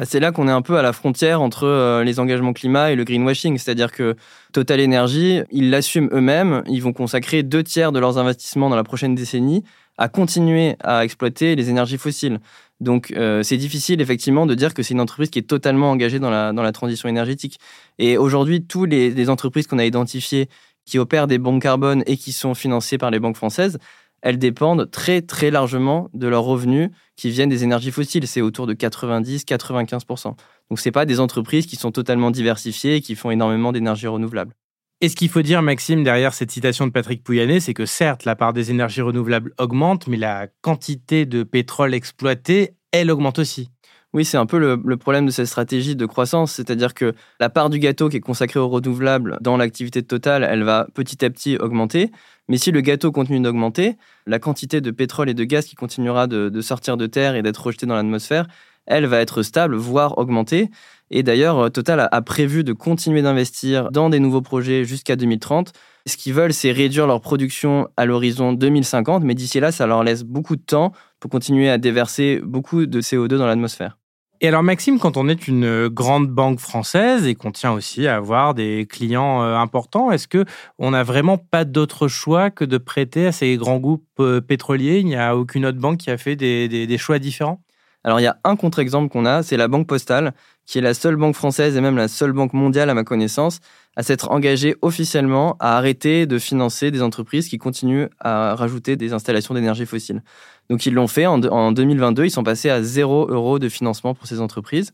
Bah, 0.00 0.06
c'est 0.06 0.18
là 0.18 0.32
qu'on 0.32 0.48
est 0.48 0.50
un 0.50 0.62
peu 0.62 0.78
à 0.78 0.82
la 0.82 0.94
frontière 0.94 1.42
entre 1.42 1.64
euh, 1.64 2.04
les 2.04 2.20
engagements 2.20 2.54
climat 2.54 2.90
et 2.90 2.96
le 2.96 3.04
greenwashing. 3.04 3.58
C'est-à-dire 3.58 3.92
que 3.92 4.16
Total 4.50 4.82
Energy, 4.82 5.42
ils 5.50 5.68
l'assument 5.68 6.08
eux-mêmes. 6.12 6.62
Ils 6.68 6.82
vont 6.82 6.94
consacrer 6.94 7.42
deux 7.42 7.62
tiers 7.62 7.92
de 7.92 7.98
leurs 7.98 8.16
investissements 8.16 8.70
dans 8.70 8.76
la 8.76 8.82
prochaine 8.82 9.14
décennie 9.14 9.62
à 9.98 10.08
continuer 10.08 10.76
à 10.82 11.04
exploiter 11.04 11.54
les 11.54 11.68
énergies 11.68 11.98
fossiles. 11.98 12.40
Donc 12.80 13.12
euh, 13.14 13.42
c'est 13.42 13.58
difficile 13.58 14.00
effectivement 14.00 14.46
de 14.46 14.54
dire 14.54 14.72
que 14.72 14.82
c'est 14.82 14.94
une 14.94 15.02
entreprise 15.02 15.28
qui 15.28 15.38
est 15.38 15.42
totalement 15.42 15.90
engagée 15.90 16.18
dans 16.18 16.30
la, 16.30 16.54
dans 16.54 16.62
la 16.62 16.72
transition 16.72 17.06
énergétique. 17.06 17.60
Et 17.98 18.16
aujourd'hui, 18.16 18.64
tous 18.64 18.86
les, 18.86 19.10
les 19.10 19.28
entreprises 19.28 19.66
qu'on 19.66 19.78
a 19.78 19.84
identifiées 19.84 20.48
qui 20.86 20.98
opèrent 20.98 21.26
des 21.26 21.36
banques 21.36 21.60
carbone 21.60 22.04
et 22.06 22.16
qui 22.16 22.32
sont 22.32 22.54
financées 22.54 22.96
par 22.96 23.10
les 23.10 23.18
banques 23.18 23.36
françaises, 23.36 23.78
elles 24.22 24.38
dépendent 24.38 24.90
très 24.90 25.22
très 25.22 25.50
largement 25.50 26.08
de 26.14 26.28
leurs 26.28 26.44
revenus 26.44 26.90
qui 27.16 27.30
viennent 27.30 27.48
des 27.48 27.64
énergies 27.64 27.90
fossiles. 27.90 28.26
C'est 28.26 28.40
autour 28.40 28.66
de 28.66 28.74
90-95%. 28.74 30.34
Donc 30.70 30.78
ce 30.78 30.90
pas 30.90 31.06
des 31.06 31.20
entreprises 31.20 31.66
qui 31.66 31.76
sont 31.76 31.92
totalement 31.92 32.30
diversifiées 32.30 32.96
et 32.96 33.00
qui 33.00 33.14
font 33.14 33.30
énormément 33.30 33.72
d'énergie 33.72 34.06
renouvelable. 34.06 34.54
Et 35.02 35.08
ce 35.08 35.16
qu'il 35.16 35.30
faut 35.30 35.40
dire, 35.40 35.62
Maxime, 35.62 36.04
derrière 36.04 36.34
cette 36.34 36.50
citation 36.50 36.86
de 36.86 36.92
Patrick 36.92 37.24
Pouyanné, 37.24 37.60
c'est 37.60 37.72
que 37.72 37.86
certes, 37.86 38.26
la 38.26 38.36
part 38.36 38.52
des 38.52 38.70
énergies 38.70 39.00
renouvelables 39.00 39.54
augmente, 39.58 40.06
mais 40.06 40.18
la 40.18 40.48
quantité 40.60 41.24
de 41.24 41.42
pétrole 41.42 41.94
exploité, 41.94 42.74
elle 42.92 43.10
augmente 43.10 43.38
aussi. 43.38 43.70
Oui, 44.12 44.24
c'est 44.24 44.38
un 44.38 44.46
peu 44.46 44.58
le, 44.58 44.96
problème 44.96 45.26
de 45.26 45.30
cette 45.30 45.46
stratégie 45.46 45.94
de 45.94 46.04
croissance, 46.04 46.50
c'est-à-dire 46.52 46.94
que 46.94 47.14
la 47.38 47.48
part 47.48 47.70
du 47.70 47.78
gâteau 47.78 48.08
qui 48.08 48.16
est 48.16 48.20
consacrée 48.20 48.58
aux 48.58 48.68
renouvelables 48.68 49.38
dans 49.40 49.56
l'activité 49.56 50.02
totale, 50.02 50.42
elle 50.42 50.64
va 50.64 50.88
petit 50.94 51.24
à 51.24 51.30
petit 51.30 51.56
augmenter, 51.58 52.10
mais 52.48 52.58
si 52.58 52.72
le 52.72 52.80
gâteau 52.80 53.12
continue 53.12 53.38
d'augmenter, 53.38 53.96
la 54.26 54.40
quantité 54.40 54.80
de 54.80 54.90
pétrole 54.90 55.30
et 55.30 55.34
de 55.34 55.44
gaz 55.44 55.64
qui 55.64 55.76
continuera 55.76 56.26
de, 56.26 56.60
sortir 56.60 56.96
de 56.96 57.06
terre 57.06 57.36
et 57.36 57.42
d'être 57.42 57.64
rejeté 57.64 57.86
dans 57.86 57.94
l'atmosphère, 57.94 58.48
elle 58.86 59.06
va 59.06 59.20
être 59.20 59.44
stable, 59.44 59.76
voire 59.76 60.18
augmenter. 60.18 60.70
Et 61.12 61.22
d'ailleurs, 61.22 61.70
Total 61.70 62.08
a 62.10 62.22
prévu 62.22 62.64
de 62.64 62.72
continuer 62.72 63.22
d'investir 63.22 63.92
dans 63.92 64.10
des 64.10 64.18
nouveaux 64.18 64.42
projets 64.42 64.84
jusqu'à 64.84 65.14
2030. 65.14 65.72
Ce 66.06 66.16
qu'ils 66.16 66.34
veulent, 66.34 66.52
c'est 66.52 66.72
réduire 66.72 67.06
leur 67.06 67.20
production 67.20 67.86
à 67.96 68.06
l'horizon 68.06 68.52
2050, 68.54 69.22
mais 69.22 69.36
d'ici 69.36 69.60
là, 69.60 69.70
ça 69.70 69.86
leur 69.86 70.02
laisse 70.02 70.24
beaucoup 70.24 70.56
de 70.56 70.62
temps 70.62 70.90
pour 71.20 71.30
continuer 71.30 71.70
à 71.70 71.78
déverser 71.78 72.40
beaucoup 72.42 72.86
de 72.86 73.00
CO2 73.00 73.36
dans 73.36 73.46
l'atmosphère. 73.46 73.99
Et 74.42 74.48
alors 74.48 74.62
Maxime, 74.62 74.98
quand 74.98 75.18
on 75.18 75.28
est 75.28 75.48
une 75.48 75.64
euh, 75.64 75.90
grande 75.90 76.28
banque 76.28 76.60
française 76.60 77.26
et 77.26 77.34
qu'on 77.34 77.52
tient 77.52 77.72
aussi 77.72 78.06
à 78.06 78.16
avoir 78.16 78.54
des 78.54 78.86
clients 78.88 79.42
euh, 79.42 79.54
importants, 79.56 80.10
est-ce 80.10 80.26
que 80.28 80.46
on 80.78 80.92
n'a 80.92 81.02
vraiment 81.02 81.36
pas 81.36 81.66
d'autre 81.66 82.08
choix 82.08 82.50
que 82.50 82.64
de 82.64 82.78
prêter 82.78 83.26
à 83.26 83.32
ces 83.32 83.54
grands 83.58 83.76
groupes 83.76 84.06
euh, 84.18 84.40
pétroliers? 84.40 85.00
Il 85.00 85.06
n'y 85.06 85.16
a 85.16 85.36
aucune 85.36 85.66
autre 85.66 85.78
banque 85.78 85.98
qui 85.98 86.10
a 86.10 86.16
fait 86.16 86.36
des, 86.36 86.98
choix 86.98 87.18
différents? 87.18 87.60
Alors 88.02 88.18
il 88.18 88.22
y 88.22 88.26
a 88.26 88.38
un 88.44 88.56
contre-exemple 88.56 89.10
qu'on 89.10 89.26
a, 89.26 89.42
c'est 89.42 89.58
la 89.58 89.68
Banque 89.68 89.86
Postale, 89.86 90.32
qui 90.64 90.78
est 90.78 90.80
la 90.80 90.94
seule 90.94 91.16
banque 91.16 91.34
française 91.34 91.76
et 91.76 91.82
même 91.82 91.98
la 91.98 92.08
seule 92.08 92.32
banque 92.32 92.54
mondiale 92.54 92.88
à 92.88 92.94
ma 92.94 93.04
connaissance 93.04 93.60
à 93.96 94.02
s'être 94.02 94.30
engagée 94.30 94.76
officiellement 94.82 95.56
à 95.58 95.76
arrêter 95.76 96.26
de 96.26 96.38
financer 96.38 96.90
des 96.90 97.02
entreprises 97.02 97.48
qui 97.48 97.58
continuent 97.58 98.06
à 98.20 98.54
rajouter 98.54 98.96
des 98.96 99.12
installations 99.12 99.54
d'énergie 99.54 99.86
fossile. 99.86 100.22
Donc 100.68 100.86
ils 100.86 100.94
l'ont 100.94 101.08
fait 101.08 101.26
en, 101.26 101.38
2022, 101.72 102.26
ils 102.26 102.30
sont 102.30 102.44
passés 102.44 102.70
à 102.70 102.82
0 102.82 103.28
euros 103.30 103.58
de 103.58 103.68
financement 103.68 104.14
pour 104.14 104.26
ces 104.26 104.40
entreprises. 104.40 104.92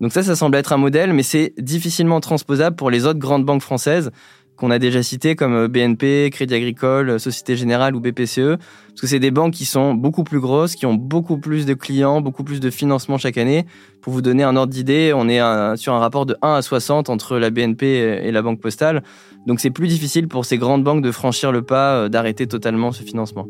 Donc 0.00 0.12
ça, 0.12 0.24
ça 0.24 0.34
semble 0.34 0.56
être 0.56 0.72
un 0.72 0.78
modèle, 0.78 1.12
mais 1.12 1.22
c'est 1.22 1.54
difficilement 1.58 2.20
transposable 2.20 2.74
pour 2.74 2.90
les 2.90 3.06
autres 3.06 3.20
grandes 3.20 3.44
banques 3.44 3.62
françaises 3.62 4.10
qu'on 4.56 4.70
a 4.70 4.78
déjà 4.78 5.02
citées 5.02 5.34
comme 5.34 5.54
euh, 5.54 5.68
BNP, 5.68 6.30
Crédit 6.32 6.54
Agricole, 6.54 7.10
euh, 7.10 7.18
Société 7.18 7.56
Générale 7.56 7.96
ou 7.96 8.00
BPCE, 8.00 8.56
parce 8.58 9.00
que 9.00 9.06
c'est 9.06 9.18
des 9.18 9.30
banques 9.30 9.54
qui 9.54 9.64
sont 9.64 9.94
beaucoup 9.94 10.24
plus 10.24 10.40
grosses, 10.40 10.76
qui 10.76 10.86
ont 10.86 10.94
beaucoup 10.94 11.38
plus 11.38 11.66
de 11.66 11.74
clients, 11.74 12.20
beaucoup 12.20 12.44
plus 12.44 12.60
de 12.60 12.70
financement 12.70 13.18
chaque 13.18 13.38
année. 13.38 13.66
Pour 14.00 14.12
vous 14.12 14.22
donner 14.22 14.42
un 14.42 14.56
ordre 14.56 14.72
d'idée, 14.72 15.12
on 15.14 15.28
est 15.28 15.40
sur 15.76 15.94
un 15.94 15.98
rapport 15.98 16.26
de 16.26 16.36
1 16.42 16.54
à 16.54 16.62
60 16.62 17.08
entre 17.08 17.38
la 17.38 17.50
BNP 17.50 17.86
et 17.86 18.32
la 18.32 18.42
Banque 18.42 18.60
Postale. 18.60 19.02
Donc 19.46 19.60
c'est 19.60 19.70
plus 19.70 19.88
difficile 19.88 20.28
pour 20.28 20.44
ces 20.44 20.58
grandes 20.58 20.84
banques 20.84 21.02
de 21.02 21.10
franchir 21.10 21.52
le 21.52 21.62
pas, 21.62 21.96
euh, 21.96 22.08
d'arrêter 22.08 22.46
totalement 22.46 22.92
ce 22.92 23.02
financement. 23.02 23.46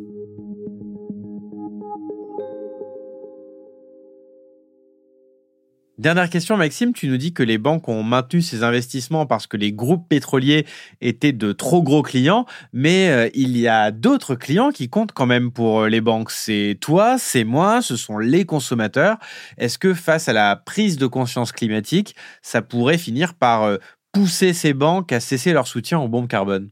Dernière 6.03 6.29
question, 6.29 6.57
Maxime, 6.57 6.93
tu 6.93 7.07
nous 7.07 7.17
dis 7.17 7.33
que 7.33 7.45
les 7.45 7.59
banques 7.59 7.89
ont 7.89 8.03
maintenu 8.03 8.43
ces 8.43 8.65
investissements 8.65 9.25
parce 9.25 9.47
que 9.47 9.57
les 9.57 9.73
groupes 9.73 10.09
pétroliers 10.09 10.67
étaient 11.01 11.31
de 11.31 11.53
trop 11.53 11.81
gros 11.81 12.03
clients, 12.03 12.45
mais 12.73 13.09
euh, 13.09 13.31
il 13.35 13.57
y 13.57 13.69
a 13.69 13.93
d'autres 13.93 14.35
clients 14.35 14.73
qui 14.73 14.89
comptent 14.89 15.13
quand 15.13 15.27
même 15.27 15.53
pour 15.53 15.83
euh, 15.83 15.89
les 15.89 16.01
banques. 16.01 16.33
C'est 16.33 16.77
toi, 16.81 17.19
c'est 17.19 17.45
moi, 17.45 17.83
ce 17.83 17.95
sont 17.95 18.19
les 18.19 18.45
consommateurs. 18.45 19.17
Est-ce 19.59 19.79
que 19.79 19.95
face 19.95 20.29
à 20.29 20.33
la 20.33 20.57
prise 20.57 20.97
de 20.97 21.07
conscience 21.07 21.53
climatique, 21.53 22.17
ça 22.43 22.63
pourrait 22.63 22.99
finir 22.99 23.35
par 23.35 23.63
euh, 23.63 23.77
pousser 24.11 24.55
ces 24.55 24.73
banques 24.73 25.13
à 25.13 25.21
cesser 25.21 25.53
leur 25.53 25.69
soutien 25.69 26.01
aux 26.01 26.09
bombes 26.09 26.27
carbone? 26.27 26.71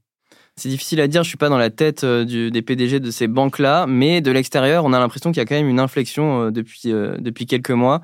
C'est 0.56 0.70
difficile 0.70 1.00
à 1.00 1.06
dire, 1.06 1.22
je 1.22 1.28
suis 1.28 1.38
pas 1.38 1.50
dans 1.50 1.56
la 1.56 1.70
tête 1.70 2.04
des 2.04 2.62
PDG 2.62 2.98
de 2.98 3.12
ces 3.12 3.28
banques-là, 3.28 3.86
mais 3.86 4.22
de 4.22 4.32
l'extérieur, 4.32 4.84
on 4.84 4.92
a 4.92 4.98
l'impression 4.98 5.30
qu'il 5.30 5.38
y 5.38 5.42
a 5.42 5.46
quand 5.46 5.54
même 5.54 5.68
une 5.68 5.78
inflexion 5.78 6.50
depuis, 6.50 6.82
depuis 6.86 7.46
quelques 7.46 7.70
mois. 7.70 8.02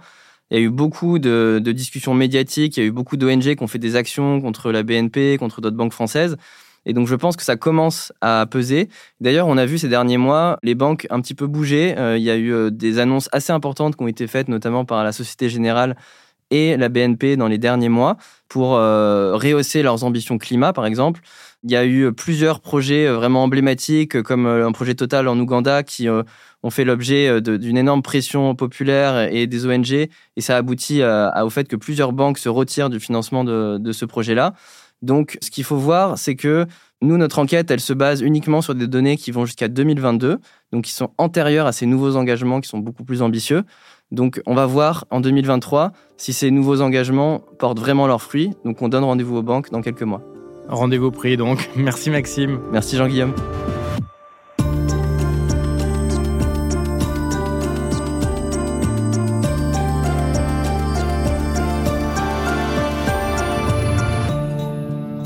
Il 0.51 0.59
y 0.59 0.61
a 0.61 0.63
eu 0.63 0.71
beaucoup 0.71 1.19
de, 1.19 1.61
discussions 1.65 2.15
médiatiques, 2.15 2.77
il 2.77 2.81
y 2.81 2.83
a 2.85 2.87
eu 2.87 2.93
beaucoup 2.93 3.17
d'ONG 3.17 3.43
qui 3.43 3.63
ont 3.63 3.67
fait 3.67 3.79
des 3.79 3.97
actions 3.97 4.41
contre 4.41 4.71
la 4.71 4.83
BNP, 4.83 5.39
contre 5.39 5.61
d'autres 5.61 5.77
banques 5.77 5.93
françaises. 5.93 6.37
Et 6.89 6.93
donc, 6.93 7.09
je 7.09 7.17
pense 7.17 7.37
que 7.37 7.43
ça 7.43 7.57
commence 7.57 8.13
à 8.21 8.47
peser. 8.49 8.89
D'ailleurs, 9.21 9.49
on 9.49 9.57
a 9.57 9.67
vu 9.67 9.77
ces 9.77 9.89
derniers 9.89 10.19
mois 10.19 10.59
les 10.63 10.77
banques 10.77 11.09
un 11.11 11.21
petit 11.21 11.35
peu 11.35 11.49
bouger. 11.49 11.99
Euh, 11.99 12.17
il 12.17 12.23
y 12.23 12.31
a 12.31 12.37
eu 12.37 12.53
euh, 12.53 12.71
des 12.71 13.01
annonces 13.01 13.29
assez 13.33 13.53
importantes 13.53 13.97
qui 13.97 14.05
ont 14.05 14.09
été 14.09 14.29
faites, 14.29 14.47
notamment 14.47 14.85
par 14.85 15.03
la 15.03 15.11
Société 15.11 15.49
Générale 15.49 15.97
et 16.53 16.77
la 16.77 16.89
BNP 16.89 17.37
dans 17.37 17.49
les 17.49 17.59
derniers 17.59 17.89
mois, 17.89 18.17
pour 18.49 18.77
euh, 18.77 19.35
rehausser 19.35 19.83
leurs 19.83 20.05
ambitions 20.05 20.39
climat, 20.39 20.73
par 20.73 20.87
exemple. 20.87 21.23
Il 21.65 21.73
y 21.73 21.77
a 21.77 21.85
eu 21.85 22.13
plusieurs 22.13 22.61
projets 22.61 23.09
vraiment 23.09 23.43
emblématiques, 23.43 24.23
comme 24.23 24.47
un 24.47 24.71
projet 24.71 24.95
Total 24.95 25.27
en 25.27 25.37
Ouganda, 25.41 25.83
qui 25.83 26.07
ont 26.67 26.71
fait 26.71 26.85
l'objet 26.85 27.29
euh, 27.29 27.41
d'une 27.41 27.79
énorme 27.79 28.03
pression 28.03 28.55
populaire 28.55 29.33
et 29.33 29.47
des 29.47 29.67
ONG, 29.67 29.93
et 29.93 30.11
ça 30.41 30.57
aboutit 30.57 31.03
au 31.03 31.51
fait 31.51 31.69
que 31.69 31.77
plusieurs 31.77 32.13
banques 32.13 32.39
se 32.39 32.49
retirent 32.49 32.91
du 32.91 33.01
financement 33.01 33.45
de, 33.45 33.93
ce 33.93 34.05
projet-là. 34.05 34.55
Donc, 35.03 35.39
ce 35.43 35.51
qu'il 35.51 35.65
faut 35.65 35.77
voir, 35.77 36.19
c'est 36.19 36.35
que 36.35 36.67
nous, 37.03 37.19
notre 37.19 37.39
enquête, 37.39 37.71
elle 37.71 37.81
se 37.81 37.93
base 37.93 38.23
uniquement 38.23 38.63
sur 38.63 38.75
des 38.75 38.87
données 38.87 39.17
qui 39.17 39.31
vont 39.31 39.45
jusqu'à 39.45 39.69
2022, 39.69 40.39
donc 40.73 40.85
qui 40.85 40.93
sont 40.93 41.11
antérieures 41.19 41.67
à 41.67 41.73
ces 41.73 41.87
nouveaux 41.87 42.17
engagements 42.17 42.61
qui 42.61 42.69
sont 42.69 42.79
beaucoup 42.79 43.05
plus 43.05 43.23
ambitieux. 43.23 43.65
Donc, 44.11 44.41
on 44.47 44.55
va 44.55 44.67
voir 44.67 45.05
en 45.11 45.21
2023 45.21 45.93
si 46.17 46.33
ces 46.33 46.51
nouveaux 46.51 46.81
engagements 46.81 47.41
portent 47.59 47.79
vraiment 47.79 48.07
leurs 48.07 48.23
fruits. 48.23 48.53
Donc, 48.65 48.81
on 48.83 48.89
donne 48.89 49.05
rendez-vous 49.05 49.37
aux 49.37 49.43
banques 49.43 49.71
dans 49.71 49.83
quelques 49.83 50.03
mois. 50.03 50.23
Rendez-vous 50.69 51.11
pris 51.11 51.37
donc. 51.37 51.71
Merci 51.77 52.11
Maxime. 52.11 52.61
Merci 52.73 52.97
Jean-Guillaume. 52.97 53.35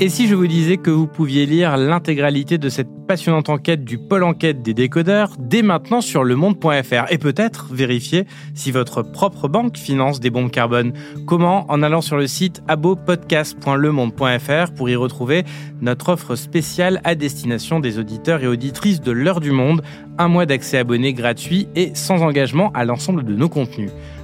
Et 0.03 0.09
si 0.09 0.27
je 0.27 0.33
vous 0.33 0.47
disais 0.47 0.77
que 0.77 0.89
vous 0.89 1.05
pouviez 1.05 1.45
lire 1.45 1.77
l'intégralité 1.77 2.57
de 2.57 2.69
cette 2.69 2.87
passionnante 3.07 3.49
enquête 3.49 3.83
du 3.83 3.99
pôle 3.99 4.23
enquête 4.23 4.63
des 4.63 4.73
décodeurs 4.73 5.35
dès 5.37 5.61
maintenant 5.61 6.01
sur 6.01 6.23
lemonde.fr 6.23 7.11
et 7.11 7.19
peut-être 7.19 7.71
vérifier 7.71 8.25
si 8.55 8.71
votre 8.71 9.03
propre 9.03 9.47
banque 9.47 9.77
finance 9.77 10.19
des 10.19 10.31
bombes 10.31 10.49
carbone? 10.49 10.93
Comment? 11.27 11.67
En 11.69 11.83
allant 11.83 12.01
sur 12.01 12.17
le 12.17 12.25
site 12.25 12.63
abopodcast.lemonde.fr 12.67 14.73
pour 14.75 14.89
y 14.89 14.95
retrouver 14.95 15.43
notre 15.81 16.09
offre 16.09 16.35
spéciale 16.35 16.99
à 17.03 17.13
destination 17.13 17.79
des 17.79 17.99
auditeurs 17.99 18.41
et 18.41 18.47
auditrices 18.47 19.01
de 19.01 19.11
l'heure 19.11 19.39
du 19.39 19.51
monde, 19.51 19.83
un 20.17 20.29
mois 20.29 20.47
d'accès 20.47 20.79
abonné 20.79 21.13
gratuit 21.13 21.67
et 21.75 21.91
sans 21.93 22.23
engagement 22.23 22.71
à 22.73 22.85
l'ensemble 22.85 23.23
de 23.23 23.35
nos 23.35 23.49
contenus. 23.49 23.91